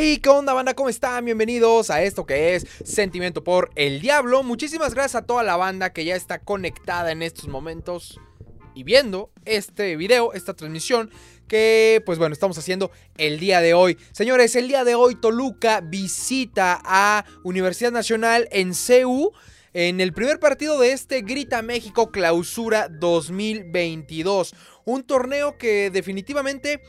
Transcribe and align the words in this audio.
Hey, 0.00 0.18
¿qué 0.18 0.28
onda, 0.28 0.52
banda? 0.52 0.74
¿Cómo 0.74 0.88
están? 0.88 1.24
Bienvenidos 1.24 1.90
a 1.90 2.04
esto 2.04 2.24
que 2.24 2.54
es 2.54 2.64
Sentimiento 2.84 3.42
por 3.42 3.72
el 3.74 4.00
Diablo. 4.00 4.44
Muchísimas 4.44 4.94
gracias 4.94 5.16
a 5.16 5.26
toda 5.26 5.42
la 5.42 5.56
banda 5.56 5.92
que 5.92 6.04
ya 6.04 6.14
está 6.14 6.38
conectada 6.38 7.10
en 7.10 7.20
estos 7.20 7.48
momentos 7.48 8.20
y 8.76 8.84
viendo 8.84 9.32
este 9.44 9.96
video, 9.96 10.34
esta 10.34 10.54
transmisión 10.54 11.10
que 11.48 12.00
pues 12.06 12.16
bueno, 12.16 12.32
estamos 12.32 12.56
haciendo 12.58 12.92
el 13.16 13.40
día 13.40 13.60
de 13.60 13.74
hoy. 13.74 13.98
Señores, 14.12 14.54
el 14.54 14.68
día 14.68 14.84
de 14.84 14.94
hoy 14.94 15.16
Toluca 15.16 15.80
visita 15.80 16.80
a 16.84 17.24
Universidad 17.42 17.90
Nacional 17.90 18.48
en 18.52 18.74
CEU 18.74 19.32
en 19.74 20.00
el 20.00 20.12
primer 20.12 20.38
partido 20.38 20.78
de 20.78 20.92
este 20.92 21.22
Grita 21.22 21.60
México 21.62 22.12
Clausura 22.12 22.88
2022. 22.88 24.54
Un 24.84 25.02
torneo 25.02 25.58
que 25.58 25.90
definitivamente 25.90 26.82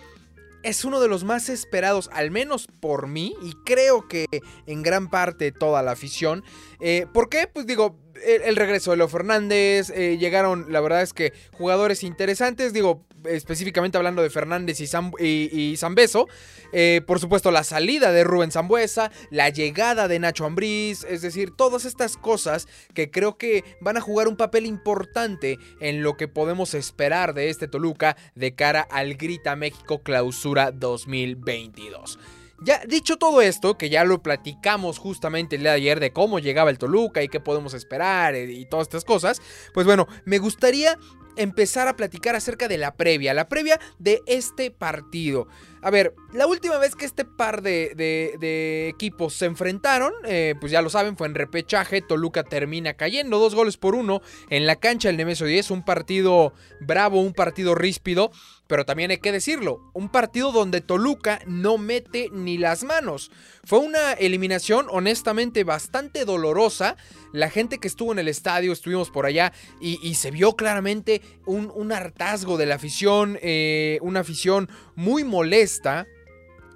es 0.64 0.86
uno 0.86 1.00
de 1.00 1.08
los 1.08 1.24
más 1.24 1.50
esperados, 1.50 2.10
al 2.14 2.32
menos 2.32 2.68
por 2.80 3.08
mí, 3.08 3.36
y 3.42 3.54
creo 3.66 4.08
que 4.08 4.26
en 4.66 4.84
gran 4.84 5.10
parte 5.10 5.52
toda 5.52 5.82
la 5.84 5.92
afición. 5.92 6.44
Eh, 6.80 7.06
¿Por 7.14 7.30
qué? 7.30 7.48
Pues 7.48 7.66
digo, 7.66 7.98
el, 8.26 8.56
regreso 8.56 8.92
de 8.92 8.98
Leo 8.98 9.08
Fernández, 9.08 9.92
eh, 9.92 10.18
llegaron, 10.18 10.72
la 10.72 10.82
verdad 10.82 11.02
es 11.02 11.14
que 11.14 11.34
jugadores 11.52 12.04
interesantes, 12.04 12.74
digo, 12.74 13.06
específicamente 13.26 13.98
hablando 13.98 14.22
de 14.22 14.30
Fernández 14.30 14.80
y, 14.80 14.88
Sam, 14.88 15.12
y, 15.20 15.76
Zambeso, 15.78 16.28
eh, 16.72 17.02
por 17.06 17.20
supuesto 17.20 17.52
la 17.52 17.64
salida 17.64 18.12
de 18.12 18.24
Rubén 18.24 18.52
Zambuesa, 18.52 19.12
la 19.30 19.50
llegada 19.50 20.08
de 20.08 20.20
Nacho 20.20 20.46
Ambriz, 20.46 21.04
es 21.04 21.22
decir, 21.22 21.52
todas 21.56 21.86
estas 21.86 22.18
cosas 22.18 22.68
que 22.94 23.12
creo 23.12 23.38
que 23.38 23.64
van 23.82 23.98
a 23.98 24.02
jugar 24.02 24.28
un 24.28 24.38
papel 24.38 24.66
importante 24.66 25.58
en 25.80 26.04
lo 26.04 26.18
que 26.18 26.28
podemos 26.28 26.74
esperar 26.74 27.34
de 27.34 27.50
este 27.50 27.68
Toluca 27.68 28.16
de 28.36 28.56
cara 28.56 28.82
al 28.82 29.16
Grita 29.16 29.56
México 29.56 30.02
Clausura 30.04 30.72
2022. 30.72 32.20
Ya 32.62 32.82
dicho 32.86 33.18
todo 33.18 33.42
esto, 33.42 33.78
que 33.78 33.90
ya 33.90 34.04
lo 34.04 34.22
platicamos 34.22 34.98
justamente 34.98 35.56
el 35.56 35.62
día 35.62 35.72
de 35.72 35.78
ayer 35.78 36.00
de 36.00 36.12
cómo 36.12 36.40
llegaba 36.40 36.70
el 36.70 36.78
Toluca 36.78 37.24
y 37.24 37.30
qué 37.30 37.40
podemos 37.40 37.74
esperar 37.74 38.36
eh, 38.36 38.52
y 38.52 38.66
todas 38.66 38.88
estas 38.88 39.06
cosas, 39.06 39.42
pues 39.74 39.86
bueno, 39.86 40.08
me 40.26 40.40
gustaría 40.40 40.98
empezar 41.40 41.88
a 41.88 41.96
platicar 41.96 42.36
acerca 42.36 42.68
de 42.68 42.78
la 42.78 42.96
previa, 42.96 43.34
la 43.34 43.48
previa 43.48 43.80
de 43.98 44.22
este 44.26 44.72
partido. 44.72 45.48
A 45.82 45.90
ver, 45.90 46.14
la 46.34 46.46
última 46.48 46.78
vez 46.78 46.96
que 46.96 47.06
este 47.06 47.24
par 47.24 47.62
de, 47.62 48.90
equipos 48.90 49.36
se 49.36 49.46
enfrentaron, 49.46 50.12
eh, 50.26 50.56
pues 50.60 50.72
ya 50.72 50.82
lo 50.82 50.90
saben, 50.90 51.16
fue 51.16 51.28
en 51.28 51.36
repechaje. 51.36 52.02
Toluca 52.02 52.44
termina 52.44 52.96
cayendo 52.96 53.40
dos 53.40 53.56
goles 53.56 53.78
por 53.78 53.96
uno 53.96 54.22
en 54.50 54.66
la 54.66 54.76
cancha 54.76 55.08
del 55.08 55.16
Nemesio 55.16 55.46
10. 55.46 55.72
Un 55.72 55.86
partido 55.86 56.54
bravo, 56.82 57.22
un 57.22 57.34
partido 57.34 57.74
ríspido. 57.74 58.32
Pero 58.70 58.86
también 58.86 59.10
hay 59.10 59.18
que 59.18 59.32
decirlo, 59.32 59.82
un 59.94 60.10
partido 60.10 60.52
donde 60.52 60.80
Toluca 60.80 61.42
no 61.48 61.80
mete 61.80 62.30
ni 62.32 62.60
las 62.60 62.84
manos. 62.84 63.32
Fue 63.64 63.80
una 63.80 64.14
eliminación 64.14 64.86
honestamente 64.92 65.64
bastante 65.64 66.24
dolorosa. 66.24 66.96
La 67.34 67.50
gente 67.50 67.80
que 67.80 67.88
estuvo 67.88 68.12
en 68.12 68.20
el 68.20 68.28
estadio, 68.28 68.72
estuvimos 68.72 69.10
por 69.10 69.26
allá 69.26 69.54
y, 69.82 70.14
se 70.14 70.30
vio 70.30 70.56
claramente 70.56 71.24
un, 71.48 71.92
hartazgo 71.92 72.58
de 72.58 72.68
la 72.68 72.76
afición, 72.76 73.40
eh, 73.42 73.98
una 74.04 74.20
afición 74.20 74.70
muy 74.96 75.24
molesta 75.24 76.06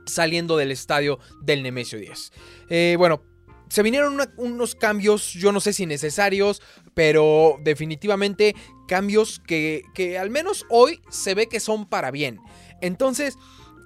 saliendo 0.07 0.57
del 0.57 0.71
estadio 0.71 1.19
del 1.43 1.61
Nemesio 1.61 1.99
10. 1.99 2.31
Eh, 2.69 2.95
bueno, 2.97 3.21
se 3.73 3.81
vinieron 3.81 4.19
unos 4.37 4.75
cambios, 4.75 5.33
yo 5.33 5.51
no 5.51 5.59
sé 5.59 5.73
si 5.73 5.87
necesarios, 5.87 6.61
pero 6.93 7.57
definitivamente 7.63 8.55
cambios 8.87 9.41
que, 9.45 9.83
que 9.93 10.17
al 10.17 10.29
menos 10.29 10.65
hoy 10.69 11.01
se 11.09 11.35
ve 11.35 11.47
que 11.47 11.59
son 11.59 11.85
para 11.87 12.11
bien. 12.11 12.39
Entonces, 12.81 13.37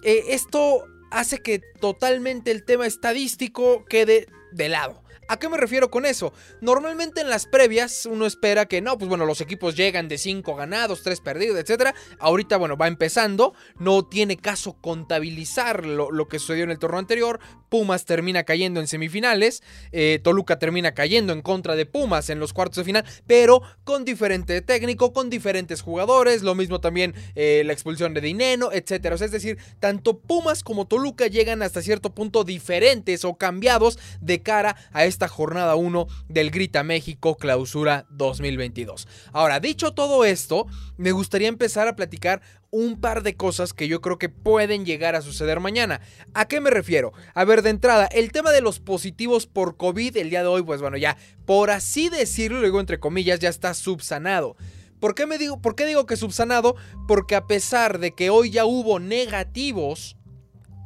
eh, 0.04 0.23
esto 0.30 0.86
hace 1.12 1.39
que 1.39 1.62
totalmente 1.80 2.52
el 2.52 2.66
tema 2.66 2.86
estadístico 2.86 3.86
quede 3.86 4.28
de 4.52 4.70
lado. 4.70 5.04
¿A 5.30 5.38
qué 5.39 5.50
me 5.50 5.58
refiero 5.58 5.92
con 5.92 6.05
eso? 6.05 6.32
Normalmente 6.61 7.20
en 7.20 7.30
las 7.30 7.48
previas 7.48 8.05
uno 8.05 8.26
espera 8.26 8.65
que 8.65 8.80
no, 8.80 8.98
pues 8.98 9.10
bueno, 9.10 9.26
los 9.26 9.42
equipos 9.42 9.76
llegan 9.76 10.08
de 10.08 10.17
5 10.17 10.55
ganados, 10.55 11.04
3 11.04 11.20
perdidos, 11.20 11.60
etc. 11.60 11.93
Ahorita, 12.17 12.55
bueno, 12.55 12.77
va 12.77 12.88
empezando, 12.88 13.54
no 13.77 14.05
tiene 14.05 14.37
caso 14.37 14.77
contabilizar 14.80 15.86
lo, 15.86 16.27
que 16.30 16.39
sucedió 16.39 16.64
en 16.64 16.71
el 16.71 16.80
torneo 16.80 16.99
anterior. 16.99 17.42
Pumas 17.67 18.05
termina 18.05 18.43
cayendo 18.43 18.80
en 18.80 18.87
semifinales, 18.87 19.61
eh, 19.92 20.21
Toluca 20.23 20.58
termina 20.60 20.93
cayendo 20.93 21.33
en 21.33 21.42
contra 21.42 21.76
de 21.76 21.86
Pumas 21.86 22.30
en 22.30 22.39
los 22.39 22.54
cuartos 22.54 22.77
de 22.77 22.83
final, 22.86 23.04
pero 23.27 23.61
con 23.83 24.05
diferente 24.05 24.61
técnico, 24.61 25.11
con 25.11 25.30
diferentes 25.30 25.82
jugadores, 25.82 26.43
lo 26.43 26.55
mismo 26.55 26.80
también 26.80 27.14
eh, 27.36 27.64
la 27.66 27.73
expulsión 27.73 28.14
de 28.14 28.21
Dineno, 28.21 28.71
etc. 28.71 29.21
es 29.21 29.32
decir, 29.32 29.58
tanto 29.82 30.20
Pumas 30.20 30.64
como 30.64 30.87
Toluca 30.87 31.27
llegan 31.27 31.61
hasta 31.61 31.82
cierto 31.82 32.11
punto 32.11 32.45
diferentes 32.45 33.26
o 33.26 33.37
cambiados 33.37 33.99
de 34.21 34.42
cara 34.42 34.77
a 34.93 35.04
este 35.04 35.17
esta 35.17 35.28
jornada 35.28 35.76
1 35.76 36.08
del 36.30 36.52
Grita 36.52 36.83
México 36.83 37.38
Clausura 37.38 38.05
2022. 38.11 39.08
Ahora, 39.33 39.60
dicho 39.60 39.95
todo 39.95 40.26
esto, 40.26 40.67
me 40.95 41.11
gustaría 41.11 41.48
empezar 41.48 41.88
a 41.88 41.95
platicar 41.95 42.44
un 42.70 43.02
par 43.02 43.23
de 43.23 43.36
cosas 43.36 43.73
que 43.73 43.88
yo 43.88 44.00
creo 44.00 44.20
que 44.20 44.30
pueden 44.30 44.86
llegar 44.86 45.16
a 45.16 45.23
suceder 45.23 45.60
mañana. 45.60 46.02
¿A 46.36 46.48
qué 46.48 46.61
me 46.61 46.70
refiero? 46.70 47.14
A 47.33 47.45
ver, 47.45 47.64
de 47.64 47.72
entrada, 47.72 48.05
el 48.05 48.32
tema 48.32 48.52
de 48.52 48.61
los 48.61 48.80
positivos 48.80 49.48
por 49.48 49.76
COVID 49.76 50.16
el 50.17 50.30
día 50.30 50.44
de 50.44 50.50
hoy, 50.50 50.61
pues 50.61 50.82
bueno, 50.82 50.98
ya 50.98 51.17
por 51.48 51.72
así 51.72 52.10
decirlo, 52.10 52.61
digo 52.61 52.80
entre 52.80 52.99
comillas, 52.99 53.39
ya 53.39 53.49
está 53.49 53.73
subsanado. 53.73 54.55
¿Por 54.99 55.16
qué, 55.16 55.26
me 55.26 55.39
digo, 55.39 55.60
¿Por 55.64 55.73
qué 55.73 55.88
digo 55.88 56.05
que 56.05 56.16
subsanado? 56.16 56.76
Porque 57.08 57.36
a 57.36 57.48
pesar 57.48 57.98
de 57.98 58.11
que 58.11 58.30
hoy 58.30 58.52
ya 58.52 58.66
hubo 58.66 58.99
negativos, 58.99 60.16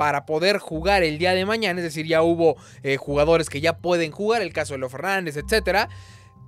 para 0.02 0.26
poder 0.26 0.58
jugar 0.58 1.04
el 1.04 1.20
día 1.20 1.36
de 1.36 1.46
mañana, 1.46 1.80
es 1.80 1.84
decir, 1.84 2.08
ya 2.08 2.24
hubo 2.24 2.58
eh, 2.82 2.98
jugadores 2.98 3.52
que 3.52 3.62
ya 3.62 3.78
pueden 3.78 4.12
jugar, 4.12 4.42
el 4.42 4.52
caso 4.52 4.74
de 4.74 4.80
Leo 4.80 4.90
Fernández, 4.90 5.38
etcétera. 5.38 5.90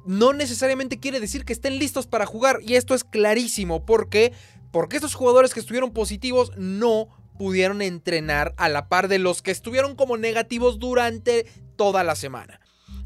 No 0.07 0.33
necesariamente 0.33 0.99
quiere 0.99 1.19
decir 1.19 1.45
que 1.45 1.53
estén 1.53 1.77
listos 1.77 2.07
para 2.07 2.25
jugar 2.25 2.61
y 2.63 2.77
esto 2.77 2.95
es 2.95 3.03
clarísimo 3.03 3.85
porque 3.85 4.33
porque 4.71 4.95
estos 4.95 5.13
jugadores 5.13 5.53
que 5.53 5.59
estuvieron 5.59 5.91
positivos 5.91 6.51
no 6.57 7.09
pudieron 7.37 7.83
entrenar 7.83 8.55
a 8.57 8.69
la 8.69 8.89
par 8.89 9.07
de 9.07 9.19
los 9.19 9.43
que 9.43 9.51
estuvieron 9.51 9.95
como 9.95 10.17
negativos 10.17 10.79
durante 10.79 11.45
toda 11.75 12.03
la 12.03 12.15
semana. 12.15 12.59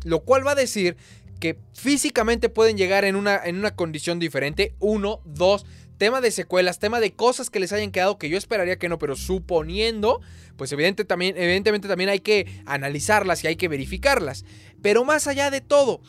Lo 0.05 0.21
cual 0.21 0.47
va 0.47 0.51
a 0.51 0.55
decir 0.55 0.95
que 1.39 1.59
físicamente 1.73 2.49
pueden 2.49 2.77
llegar 2.77 3.05
en 3.05 3.15
una, 3.15 3.39
en 3.43 3.57
una 3.57 3.75
condición 3.75 4.19
diferente. 4.19 4.75
Uno, 4.79 5.21
dos, 5.25 5.65
tema 5.97 6.21
de 6.21 6.31
secuelas, 6.31 6.79
tema 6.79 6.99
de 6.99 7.13
cosas 7.13 7.49
que 7.49 7.59
les 7.59 7.73
hayan 7.73 7.91
quedado 7.91 8.17
que 8.17 8.29
yo 8.29 8.37
esperaría 8.37 8.77
que 8.77 8.89
no, 8.89 8.97
pero 8.97 9.15
suponiendo, 9.15 10.21
pues 10.55 10.73
también, 11.07 11.35
evidentemente 11.37 11.87
también 11.87 12.09
hay 12.09 12.19
que 12.19 12.61
analizarlas 12.65 13.43
y 13.43 13.47
hay 13.47 13.55
que 13.55 13.67
verificarlas. 13.67 14.45
Pero 14.81 15.05
más 15.05 15.27
allá 15.27 15.49
de 15.49 15.61
todo, 15.61 16.01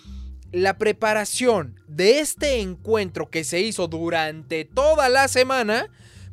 la 0.53 0.79
preparación 0.79 1.81
de 1.87 2.21
este 2.21 2.61
encuentro 2.61 3.31
que 3.31 3.45
se 3.45 3.61
hizo 3.61 3.89
durante 3.89 4.65
toda 4.65 5.09
la 5.09 5.29
semana, 5.29 5.89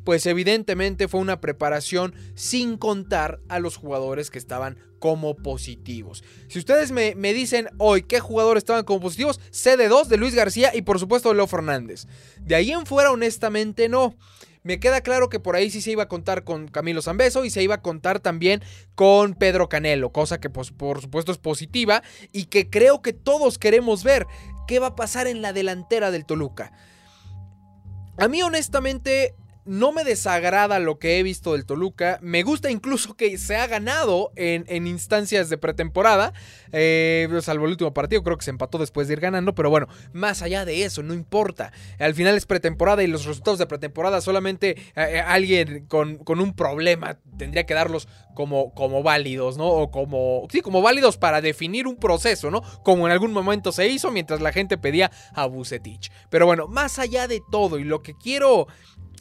pues 0.06 0.24
evidentemente 0.26 1.08
fue 1.08 1.18
una 1.18 1.40
preparación 1.40 2.14
sin 2.36 2.76
contar 2.76 3.40
a 3.48 3.58
los 3.58 3.76
jugadores 3.76 4.30
que 4.30 4.38
estaban 4.38 4.78
como 5.00 5.34
positivos. 5.34 6.22
Si 6.46 6.60
ustedes 6.60 6.92
me, 6.92 7.14
dicen 7.32 7.68
hoy 7.78 8.04
qué 8.04 8.20
jugadores 8.20 8.60
estaban 8.60 8.84
como 8.84 9.00
positivos, 9.00 9.40
sé 9.50 9.76
de 9.76 9.88
dos, 9.88 10.08
de 10.08 10.16
Luis 10.16 10.32
García 10.32 10.70
y 10.72 10.82
por 10.82 11.00
supuesto 11.00 11.28
de 11.28 11.34
Leo 11.34 11.48
Fernández. 11.48 12.06
De 12.40 12.54
ahí 12.54 12.70
en 12.70 12.86
fuera, 12.86 13.10
honestamente, 13.10 13.88
no. 13.88 14.14
Me 14.62 14.78
queda 14.78 15.00
claro 15.00 15.28
que 15.28 15.40
por 15.40 15.56
ahí 15.56 15.70
sí 15.70 15.82
se 15.82 15.90
iba 15.90 16.04
a 16.04 16.08
contar 16.08 16.44
con 16.44 16.68
Camilo 16.68 17.02
Zambeso 17.02 17.44
y 17.44 17.50
se 17.50 17.64
iba 17.64 17.74
a 17.74 17.82
contar 17.82 18.20
también 18.20 18.62
con 18.94 19.34
Pedro 19.34 19.68
Canelo, 19.68 20.12
cosa 20.12 20.38
que 20.38 20.50
pues, 20.50 20.70
por 20.70 21.00
supuesto 21.00 21.32
es 21.32 21.38
positiva 21.38 22.04
y 22.30 22.44
que 22.44 22.70
creo 22.70 23.02
que 23.02 23.12
todos 23.12 23.58
queremos 23.58 24.04
ver 24.04 24.28
qué 24.68 24.78
va 24.78 24.88
a 24.88 24.96
pasar 24.96 25.26
en 25.26 25.42
la 25.42 25.52
delantera 25.52 26.12
del 26.12 26.26
Toluca. 26.26 26.70
A 28.18 28.28
mí 28.28 28.40
honestamente 28.42 29.34
no 29.66 29.92
me 29.92 30.04
desagrada 30.04 30.78
lo 30.78 30.98
que 30.98 31.18
he 31.18 31.22
visto 31.22 31.52
del 31.52 31.66
Toluca. 31.66 32.18
Me 32.22 32.42
gusta 32.42 32.70
incluso 32.70 33.14
que 33.14 33.36
se 33.36 33.56
ha 33.56 33.66
ganado 33.66 34.32
en, 34.36 34.86
instancias 34.86 35.50
de 35.50 35.58
pretemporada. 35.58 36.32
Eh, 36.72 37.28
salvo 37.42 37.66
el 37.66 37.72
último 37.72 37.92
partido, 37.92 38.22
creo 38.22 38.38
que 38.38 38.44
se 38.44 38.50
empató 38.50 38.78
después 38.78 39.08
de 39.08 39.14
ir 39.14 39.20
ganando. 39.20 39.54
Pero 39.54 39.70
bueno, 39.70 39.88
más 40.12 40.42
allá 40.42 40.64
de 40.64 40.84
eso, 40.84 41.02
no 41.02 41.14
importa. 41.14 41.72
Al 41.98 42.14
final 42.14 42.36
es 42.36 42.46
pretemporada 42.46 43.02
y 43.02 43.08
los 43.08 43.24
resultados 43.24 43.58
de 43.58 43.66
pretemporada 43.66 44.20
solamente 44.20 44.70
eh, 44.70 44.80
eh, 44.96 45.20
alguien 45.20 45.86
con, 45.86 46.20
un 46.26 46.54
problema 46.54 47.18
tendría 47.36 47.66
que 47.66 47.74
darlos 47.74 48.08
como, 48.34 48.72
como 48.74 49.02
válidos, 49.02 49.56
¿no? 49.56 49.66
O 49.66 49.90
como, 49.90 50.46
sí, 50.50 50.60
como 50.60 50.82
válidos 50.82 51.16
para 51.16 51.40
definir 51.40 51.86
un 51.86 51.96
proceso, 51.96 52.50
¿no? 52.50 52.62
Como 52.82 53.06
en 53.06 53.12
algún 53.12 53.32
momento 53.32 53.72
se 53.72 53.88
hizo 53.88 54.10
mientras 54.12 54.40
la 54.40 54.52
gente 54.52 54.78
pedía 54.78 55.10
a 55.34 55.46
Bucetich. 55.46 56.12
Pero 56.30 56.46
bueno, 56.46 56.68
más 56.68 56.98
allá 56.98 57.26
de 57.26 57.42
todo 57.50 57.78
y 57.78 57.84
lo 57.84 58.02
que 58.02 58.14
quiero 58.14 58.68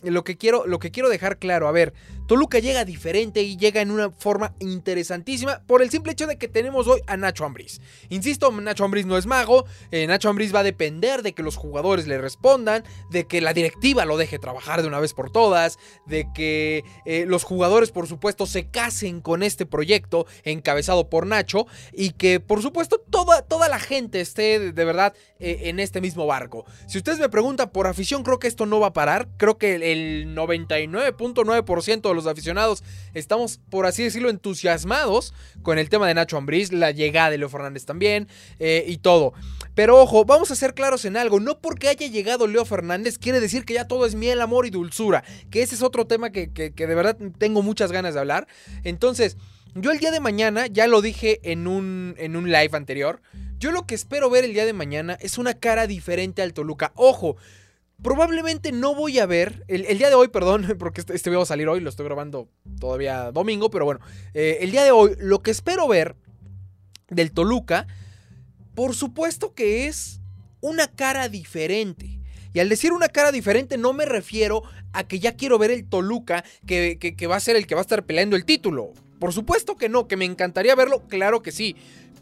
lo 0.06 0.24
que 0.24 0.38
quiero, 0.38 0.66
lo 0.66 0.80
que 0.80 0.92
quiero 0.92 1.10
dejar 1.10 1.38
claro, 1.38 1.68
a 1.68 1.72
ver, 1.72 1.94
Toluca 2.28 2.60
llega 2.60 2.86
diferente 2.86 3.44
y 3.44 3.56
llega 3.58 3.82
en 3.82 3.92
una 3.92 4.10
forma 4.10 4.54
interesantísima 4.60 5.62
por 5.68 5.82
el 5.82 5.92
simple 5.92 6.14
hecho 6.14 6.26
de 6.26 6.38
que 6.38 6.48
tenemos 6.48 6.88
hoy 6.88 7.02
a 7.06 7.18
Nacho 7.18 7.46
Ambriz. 7.46 7.82
Insisto, 8.10 8.52
Nacho 8.52 8.84
Ambriz 8.84 9.06
no 9.06 9.18
es 9.18 9.28
mago, 9.28 9.66
eh, 9.92 10.08
Nacho 10.08 10.30
Ambriz 10.30 10.54
va 10.54 10.62
a 10.62 10.64
depender 10.64 11.22
de 11.22 11.34
que 11.34 11.44
los 11.44 11.56
jugadores 11.56 12.08
le 12.08 12.18
respondan, 12.18 12.84
de 13.12 13.26
que 13.28 13.42
la 13.42 13.54
directiva 13.54 14.06
lo 14.06 14.18
deje 14.18 14.40
trabajar 14.40 14.82
de 14.82 14.88
una 14.88 15.00
vez 15.00 15.14
por 15.14 15.32
todas, 15.32 15.78
de 16.08 16.28
que 16.34 16.84
eh, 17.06 17.26
los 17.28 17.44
jugadores 17.44 17.92
por 17.92 18.08
supuesto 18.08 18.48
se 18.48 18.70
casen 18.70 19.22
con 19.22 19.44
este 19.44 19.66
proyecto 19.66 20.26
encabezado 20.44 21.10
por 21.10 21.28
Nacho 21.28 21.68
y 21.94 22.12
que 22.12 22.40
por 22.40 22.62
supuesto 22.62 23.00
toda, 23.10 23.44
toda 23.44 23.70
la 23.70 23.80
gente 23.80 24.20
esté 24.20 24.72
de 24.72 24.86
verdad 24.86 25.14
eh, 25.40 25.64
en 25.66 25.80
este 25.80 26.02
mismo 26.02 26.26
barco. 26.26 26.66
Si 26.88 26.98
ustedes 26.98 27.20
me 27.20 27.30
preguntan 27.30 27.70
por 27.70 27.88
afición, 27.88 28.24
creo 28.24 28.40
que 28.40 28.48
esto 28.48 28.66
no 28.66 28.80
va 28.80 28.88
a 28.88 28.94
parar. 28.94 29.28
Creo 29.38 29.58
que 29.58 29.76
el 29.76 30.36
99.9% 30.36 32.15
los 32.16 32.28
aficionados 32.28 32.84
estamos, 33.14 33.60
por 33.70 33.86
así 33.86 34.04
decirlo, 34.04 34.30
entusiasmados 34.30 35.34
con 35.62 35.78
el 35.78 35.90
tema 35.90 36.08
de 36.08 36.14
Nacho 36.14 36.38
Ambriz, 36.38 36.72
la 36.72 36.92
llegada 36.92 37.30
de 37.30 37.38
Leo 37.38 37.50
Fernández 37.50 37.86
también 37.86 38.28
eh, 38.60 38.84
y 38.88 38.98
todo. 38.98 39.34
Pero 39.76 40.02
ojo, 40.02 40.26
vamos 40.26 40.52
a 40.52 40.56
ser 40.56 40.74
claros 40.74 41.06
en 41.06 41.18
algo. 41.18 41.40
No 41.40 41.60
porque 41.60 41.90
haya 41.90 42.08
llegado 42.08 42.48
Leo 42.48 42.66
Fernández 42.66 43.18
quiere 43.18 43.40
decir 43.40 43.66
que 43.66 43.74
ya 43.74 43.88
todo 43.88 44.06
es 44.06 44.16
miel, 44.16 44.42
amor 44.42 44.66
y 44.66 44.70
dulzura. 44.70 45.24
Que 45.52 45.62
ese 45.62 45.76
es 45.76 45.82
otro 45.82 46.08
tema 46.08 46.32
que, 46.32 46.52
que 46.52 46.88
de 46.88 46.96
verdad 46.96 47.18
tengo 47.38 47.62
muchas 47.62 47.92
ganas 47.92 48.14
de 48.14 48.22
hablar. 48.22 48.48
Entonces, 48.84 49.38
yo 49.78 49.92
el 49.92 50.00
día 50.00 50.12
de 50.12 50.22
mañana, 50.22 50.68
ya 50.68 50.88
lo 50.88 51.02
dije 51.02 51.42
en 51.44 51.68
un, 51.68 52.16
en 52.18 52.38
un 52.38 52.50
live 52.50 52.70
anterior, 52.72 53.22
yo 53.60 53.72
lo 53.72 53.86
que 53.86 53.94
espero 53.94 54.30
ver 54.30 54.46
el 54.46 54.54
día 54.54 54.66
de 54.66 54.72
mañana 54.72 55.18
es 55.20 55.38
una 55.38 55.54
cara 55.54 55.86
diferente 55.86 56.42
al 56.42 56.54
Toluca. 56.54 56.94
Ojo, 56.96 57.36
probablemente 58.02 58.72
no 58.72 58.96
voy 58.96 59.20
a 59.20 59.26
ver, 59.26 59.64
el, 59.68 59.98
día 59.98 60.10
de 60.10 60.16
hoy, 60.16 60.28
perdón, 60.28 60.76
porque 60.80 61.02
este, 61.02 61.16
este, 61.16 61.30
video 61.30 61.40
va 61.40 61.44
a 61.44 61.48
salir 61.48 61.68
hoy, 61.68 61.80
lo 61.80 61.90
estoy 61.90 62.06
grabando 62.06 62.50
todavía 62.80 63.32
domingo, 63.32 63.70
pero 63.70 63.86
bueno, 63.86 64.02
eh, 64.34 64.60
el 64.62 64.72
día 64.72 64.84
de 64.84 64.92
hoy 64.92 65.16
lo 65.20 65.42
que 65.42 65.52
espero 65.52 65.88
ver 65.88 66.16
del 67.10 67.32
Toluca, 67.32 67.88
por 68.74 68.96
supuesto 68.96 69.54
que 69.54 69.88
es 69.88 70.22
una 70.62 70.88
cara 70.88 71.30
diferente. 71.30 72.20
Y 72.54 72.60
al 72.60 72.70
decir 72.70 72.94
una 72.94 73.10
cara 73.10 73.34
diferente 73.34 73.78
no 73.78 73.92
me 73.92 74.06
refiero 74.06 74.64
a 74.94 75.06
que 75.06 75.20
ya 75.20 75.36
quiero 75.36 75.58
ver 75.58 75.72
el 75.72 75.88
Toluca 75.88 76.46
que, 76.66 76.98
que 76.98 77.28
va 77.28 77.36
a 77.36 77.42
ser 77.42 77.58
el 77.58 77.68
que 77.68 77.76
va 77.76 77.82
a 77.82 77.84
estar 77.84 78.06
peleando 78.06 78.38
el 78.38 78.46
título. 78.46 78.94
Por 79.20 79.34
supuesto 79.34 79.76
que 79.76 79.90
no, 79.90 80.08
que 80.08 80.18
me 80.18 80.26
encantaría 80.26 80.76
verlo, 80.76 81.06
claro 81.08 81.42
que 81.42 81.52
sí. 81.52 81.76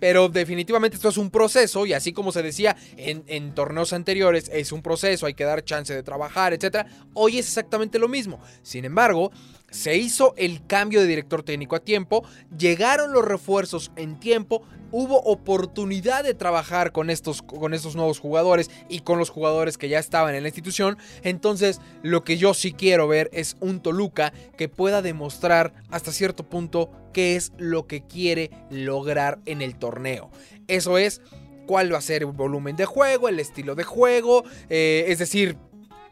Pero 0.04 0.28
definitivamente 0.28 0.98
esto 0.98 1.08
es 1.08 1.16
un 1.16 1.30
proceso 1.30 1.86
y 1.86 1.94
así 1.94 2.12
como 2.12 2.34
se 2.34 2.44
decía 2.44 2.76
en, 2.98 3.56
torneos 3.56 3.94
anteriores, 3.94 4.52
es 4.52 4.74
un 4.74 4.82
proceso, 4.82 5.28
hay 5.28 5.34
que 5.34 5.46
dar 5.46 5.64
chance 5.64 5.96
de 5.96 6.04
trabajar, 6.04 6.52
etc. 6.52 6.86
Hoy 7.14 7.40
es 7.40 7.48
exactamente 7.48 7.98
lo 8.00 8.10
mismo. 8.10 8.42
Sin 8.64 8.84
embargo, 8.84 9.32
se 9.74 9.98
hizo 9.98 10.36
el 10.38 10.66
cambio 10.68 11.02
de 11.02 11.08
director 11.08 11.42
técnico 11.42 11.76
a 11.76 11.80
tiempo, 11.80 12.24
llegaron 12.56 13.12
los 13.12 13.26
refuerzos 13.26 13.92
en 13.96 14.20
tiempo, 14.20 14.62
hubo 14.92 15.20
oportunidad 15.24 16.24
de 16.24 16.36
trabajar 16.36 16.92
con 16.92 17.10
estos, 17.10 17.42
con 17.42 17.74
estos 17.74 17.96
nuevos 17.96 18.20
jugadores 18.20 18.70
y 18.88 19.00
con 19.00 19.18
los 19.18 19.32
jugadores 19.32 19.80
que 19.80 19.90
ya 19.90 19.98
estaban 19.98 20.36
en 20.36 20.44
la 20.44 20.50
institución. 20.50 21.00
Entonces, 21.24 21.82
lo 22.04 22.24
que 22.24 22.38
yo 22.38 22.54
sí 22.54 22.72
quiero 22.72 23.08
ver 23.08 23.32
es 23.34 23.58
un 23.62 23.82
Toluca 23.82 24.32
que 24.56 24.70
pueda 24.70 25.02
demostrar 25.02 25.74
hasta 25.90 26.12
cierto 26.12 26.48
punto 26.48 26.92
qué 27.12 27.36
es 27.36 27.52
lo 27.58 27.88
que 27.88 28.06
quiere 28.06 28.52
lograr 28.70 29.40
en 29.48 29.64
el 29.64 29.76
torneo. 29.76 30.30
Eso 30.68 31.00
es 31.00 31.20
cuál 31.66 31.92
va 31.92 31.98
a 31.98 32.02
ser 32.02 32.22
el 32.22 32.32
volumen 32.32 32.76
de 32.76 32.86
juego, 32.86 33.28
el 33.28 33.40
estilo 33.40 33.74
de 33.74 33.84
juego, 33.84 34.44
eh, 34.70 35.06
es 35.08 35.18
decir, 35.18 35.58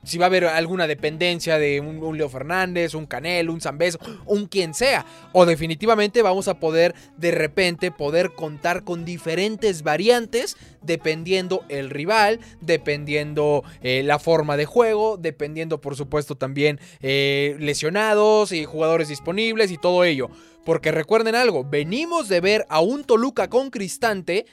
si 0.04 0.18
va 0.18 0.26
a 0.26 0.28
haber 0.28 0.46
alguna 0.46 0.88
dependencia 0.88 1.58
de 1.58 1.80
un, 1.80 2.18
Leo 2.18 2.30
Fernández, 2.30 2.94
un 2.94 3.06
Canelo, 3.06 3.54
un 3.54 3.62
Zambeso, 3.62 4.00
un 4.26 4.48
quien 4.48 4.74
sea. 4.74 5.06
O 5.32 5.46
definitivamente 5.46 6.22
vamos 6.22 6.48
a 6.48 6.60
poder 6.60 6.96
de 7.18 7.32
repente 7.32 7.92
poder 7.92 8.34
contar 8.34 8.84
con 8.84 9.06
diferentes 9.06 9.84
variantes 9.84 10.58
dependiendo 10.82 11.64
el 11.70 11.90
rival, 11.90 12.40
dependiendo 12.60 13.64
eh, 13.82 14.02
la 14.04 14.20
forma 14.20 14.58
de 14.58 14.66
juego, 14.66 15.18
dependiendo 15.18 15.80
por 15.80 15.96
supuesto 15.96 16.36
también 16.36 16.80
eh, 17.02 17.56
lesionados 17.60 18.52
y 18.52 18.66
jugadores 18.66 19.10
disponibles 19.10 19.72
y 19.72 19.78
todo 19.78 20.04
ello. 20.04 20.30
Porque 20.66 20.92
recuerden 20.92 21.36
algo, 21.36 21.64
venimos 21.64 22.30
de 22.30 22.40
ver 22.40 22.66
a 22.70 22.82
un 22.82 23.04
Toluca 23.04 23.50
con 23.50 23.72
Cristante 23.72 24.46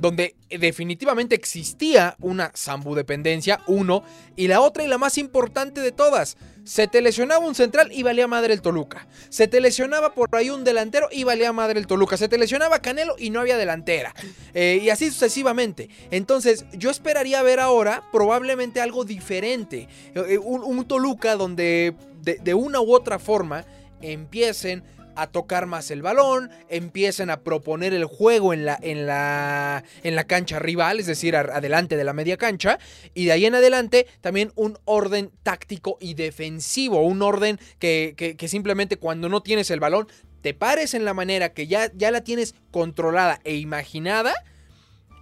donde 0.00 0.34
definitivamente 0.48 1.34
existía 1.34 2.16
una 2.20 2.50
Sambu 2.54 2.94
dependencia, 2.94 3.60
uno, 3.66 4.02
y 4.34 4.48
la 4.48 4.62
otra 4.62 4.82
y 4.82 4.88
la 4.88 4.96
más 4.96 5.18
importante 5.18 5.82
de 5.82 5.92
todas, 5.92 6.38
se 6.64 6.88
te 6.88 7.02
lesionaba 7.02 7.46
un 7.46 7.54
central 7.54 7.90
y 7.92 8.02
valía 8.02 8.26
madre 8.26 8.54
el 8.54 8.62
Toluca. 8.62 9.06
Se 9.28 9.46
te 9.46 9.60
lesionaba 9.60 10.14
por 10.14 10.34
ahí 10.34 10.48
un 10.48 10.64
delantero 10.64 11.08
y 11.12 11.24
valía 11.24 11.52
madre 11.52 11.78
el 11.78 11.86
Toluca. 11.86 12.16
Se 12.16 12.28
te 12.28 12.38
lesionaba 12.38 12.80
Canelo 12.80 13.14
y 13.18 13.28
no 13.30 13.40
había 13.40 13.58
delantera. 13.58 14.14
Eh, 14.54 14.80
y 14.82 14.88
así 14.88 15.10
sucesivamente. 15.10 15.90
Entonces, 16.10 16.64
yo 16.72 16.90
esperaría 16.90 17.42
ver 17.42 17.60
ahora 17.60 18.04
probablemente 18.10 18.80
algo 18.80 19.04
diferente. 19.04 19.88
Eh, 20.14 20.38
un, 20.38 20.84
Toluca 20.86 21.36
donde 21.36 21.94
de 22.22 22.54
una 22.54 22.80
u 22.80 22.94
otra 22.94 23.18
forma 23.18 23.66
empiecen 24.00 24.82
a 25.20 25.26
tocar 25.26 25.66
más 25.66 25.90
el 25.90 26.02
balón, 26.02 26.50
empiezan 26.68 27.30
a 27.30 27.40
proponer 27.40 27.92
el 27.92 28.04
juego 28.04 28.54
en 28.54 28.64
la, 28.64 28.78
en 28.80 29.06
la, 29.06 29.84
en 30.02 30.16
la 30.16 30.24
cancha 30.24 30.58
rival, 30.58 30.98
es 30.98 31.06
decir, 31.06 31.36
adelante 31.36 31.96
de 31.96 32.04
la 32.04 32.12
media 32.12 32.36
cancha, 32.36 32.78
y 33.14 33.26
de 33.26 33.32
ahí 33.32 33.46
en 33.46 33.54
adelante 33.54 34.06
también 34.20 34.52
un 34.54 34.78
orden 34.84 35.30
táctico 35.42 35.98
y 36.00 36.14
defensivo, 36.14 37.02
un 37.02 37.22
orden 37.22 37.58
que, 37.78 38.14
que, 38.16 38.48
simplemente 38.48 38.96
cuando 38.96 39.28
no 39.28 39.42
tienes 39.42 39.70
el 39.70 39.80
balón, 39.80 40.08
te 40.42 40.54
pares 40.54 40.94
en 40.94 41.04
la 41.04 41.14
manera 41.14 41.52
que 41.52 41.66
ya, 41.66 41.90
ya 41.94 42.10
la 42.10 42.22
tienes 42.22 42.54
controlada 42.70 43.40
e 43.44 43.56
imaginada, 43.56 44.34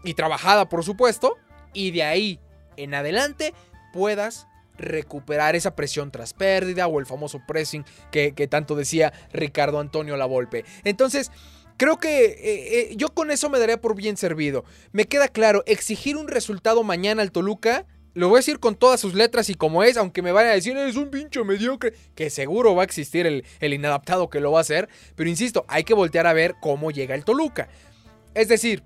y 0.05 0.15
trabajada 0.15 0.69
por 0.69 0.85
supuesto, 0.85 1.37
y 1.73 1.91
de 1.91 2.05
ahí 2.05 2.41
en 2.77 2.95
adelante 2.95 3.53
puedas 3.93 4.48
recuperar 4.79 5.57
esa 5.57 5.77
presión 5.77 6.11
tras 6.11 6.33
pérdida 6.33 6.87
o 6.87 6.99
el 7.01 7.07
famoso 7.07 7.41
pressing 7.47 7.85
que, 8.11 8.33
tanto 8.49 8.75
decía 8.75 9.13
Ricardo 9.33 9.81
Antonio 9.81 10.17
Lavolpe. 10.17 10.65
Entonces, 10.85 11.31
Creo 11.81 11.99
que 11.99 12.25
eh, 12.25 12.37
eh, 12.43 12.95
yo 12.97 13.11
con 13.11 13.31
eso 13.31 13.49
me 13.49 13.61
daría 13.61 13.81
por 13.81 13.95
bien 13.95 14.17
servido. 14.17 14.65
Me 14.91 15.05
queda 15.05 15.29
claro, 15.29 15.63
exigir 15.65 16.17
un 16.17 16.27
resultado 16.27 16.83
mañana 16.83 17.23
al 17.23 17.31
Toluca, 17.31 17.87
lo 18.15 18.29
voy 18.29 18.39
a 18.39 18.41
decir 18.41 18.59
con 18.59 18.75
todas 18.75 18.99
sus 18.99 19.15
letras 19.15 19.49
y 19.49 19.55
como 19.55 19.85
es, 19.85 19.97
aunque 19.97 20.21
me 20.21 20.33
vayan 20.33 20.51
a 20.51 20.55
decir, 20.55 20.77
es 20.77 20.97
un 20.97 21.09
pincho 21.09 21.45
mediocre, 21.45 21.95
que 22.17 22.31
seguro 22.31 22.75
va 22.75 22.83
a 22.83 22.85
existir 22.85 23.29
el, 23.29 23.45
el 23.61 23.75
inadaptado 23.75 24.29
que 24.29 24.41
lo 24.41 24.51
va 24.51 24.59
a 24.59 24.63
hacer, 24.63 24.89
pero 25.15 25.31
insisto, 25.31 25.65
hay 25.69 25.85
que 25.85 25.95
voltear 25.95 26.27
a 26.27 26.33
ver 26.33 26.57
cómo 26.61 26.91
llega 26.91 27.15
el 27.15 27.25
Toluca. 27.25 27.69
Es 28.35 28.49
decir, 28.49 28.83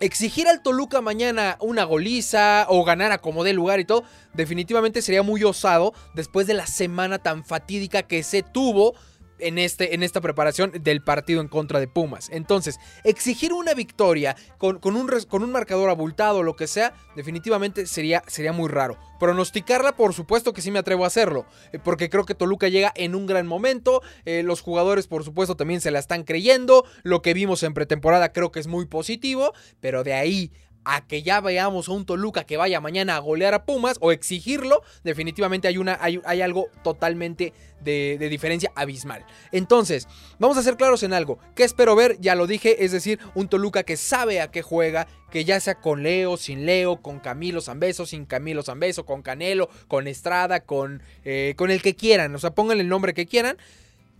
exigir 0.00 0.48
al 0.48 0.62
Toluca 0.62 1.00
mañana 1.00 1.56
una 1.60 1.84
goliza 1.84 2.66
o 2.68 2.84
ganar 2.84 3.12
a 3.12 3.18
como 3.18 3.44
dé 3.44 3.52
lugar 3.52 3.80
y 3.80 3.84
todo, 3.84 4.04
definitivamente 4.34 5.02
sería 5.02 5.22
muy 5.22 5.42
osado 5.44 5.94
después 6.14 6.46
de 6.46 6.54
la 6.54 6.66
semana 6.66 7.18
tan 7.18 7.44
fatídica 7.44 8.02
que 8.02 8.22
se 8.22 8.42
tuvo 8.42 8.94
en, 9.38 9.58
este, 9.58 9.94
en 9.94 10.02
esta 10.02 10.20
preparación 10.20 10.72
del 10.72 11.02
partido 11.02 11.40
en 11.40 11.48
contra 11.48 11.80
de 11.80 11.88
Pumas. 11.88 12.28
Entonces, 12.30 12.78
exigir 13.04 13.52
una 13.52 13.74
victoria 13.74 14.36
con, 14.58 14.78
con, 14.78 14.96
un, 14.96 15.08
con 15.28 15.42
un 15.42 15.52
marcador 15.52 15.90
abultado 15.90 16.38
o 16.38 16.42
lo 16.42 16.56
que 16.56 16.66
sea, 16.66 16.94
definitivamente 17.16 17.86
sería, 17.86 18.22
sería 18.26 18.52
muy 18.52 18.68
raro. 18.68 18.98
Pronosticarla, 19.18 19.96
por 19.96 20.14
supuesto 20.14 20.52
que 20.52 20.62
sí 20.62 20.70
me 20.70 20.78
atrevo 20.78 21.04
a 21.04 21.08
hacerlo, 21.08 21.46
eh, 21.72 21.78
porque 21.82 22.08
creo 22.08 22.24
que 22.24 22.34
Toluca 22.34 22.68
llega 22.68 22.92
en 22.94 23.14
un 23.14 23.26
gran 23.26 23.46
momento, 23.46 24.02
eh, 24.24 24.42
los 24.42 24.60
jugadores 24.60 25.06
por 25.06 25.24
supuesto 25.24 25.56
también 25.56 25.80
se 25.80 25.90
la 25.90 25.98
están 25.98 26.24
creyendo, 26.24 26.84
lo 27.02 27.22
que 27.22 27.34
vimos 27.34 27.62
en 27.62 27.74
pretemporada 27.74 28.32
creo 28.32 28.52
que 28.52 28.60
es 28.60 28.66
muy 28.66 28.86
positivo, 28.86 29.52
pero 29.80 30.04
de 30.04 30.14
ahí 30.14 30.52
a 30.84 31.06
que 31.06 31.22
ya 31.22 31.40
veamos 31.40 31.88
a 31.88 31.92
un 31.92 32.06
Toluca 32.06 32.44
que 32.44 32.56
vaya 32.56 32.80
mañana 32.80 33.16
a 33.16 33.18
golear 33.18 33.54
a 33.54 33.64
Pumas 33.64 33.98
o 34.00 34.12
exigirlo, 34.12 34.82
definitivamente 35.04 35.68
hay, 35.68 35.78
una, 35.78 35.98
hay, 36.00 36.20
hay 36.24 36.40
algo 36.40 36.68
totalmente 36.82 37.52
de, 37.80 38.16
de, 38.18 38.28
diferencia 38.28 38.72
abismal. 38.74 39.24
Entonces, 39.52 40.08
vamos 40.38 40.56
a 40.56 40.62
ser 40.62 40.76
claros 40.76 41.02
en 41.02 41.12
algo. 41.12 41.38
¿Qué 41.54 41.64
espero 41.64 41.94
ver? 41.94 42.18
Ya 42.20 42.34
lo 42.34 42.46
dije, 42.46 42.84
es 42.84 42.92
decir, 42.92 43.18
un 43.34 43.48
Toluca 43.48 43.82
que 43.82 43.96
sabe 43.96 44.40
a 44.40 44.50
qué 44.50 44.62
juega, 44.62 45.06
que 45.30 45.44
ya 45.44 45.60
sea 45.60 45.76
con 45.76 46.02
Leo, 46.02 46.36
sin 46.36 46.66
Leo, 46.66 47.02
con 47.02 47.20
Camilo 47.20 47.60
Zambeso, 47.60 48.06
sin 48.06 48.24
Camilo 48.24 48.62
Zambeso, 48.62 49.04
con 49.04 49.22
Canelo, 49.22 49.68
con 49.88 50.06
Estrada, 50.06 50.60
con, 50.60 51.02
eh, 51.24 51.54
con 51.56 51.70
el 51.70 51.82
que 51.82 51.94
quieran, 51.94 52.34
o 52.34 52.38
sea, 52.38 52.54
pónganle 52.54 52.82
el 52.82 52.88
nombre 52.88 53.14
que 53.14 53.26
quieran, 53.26 53.58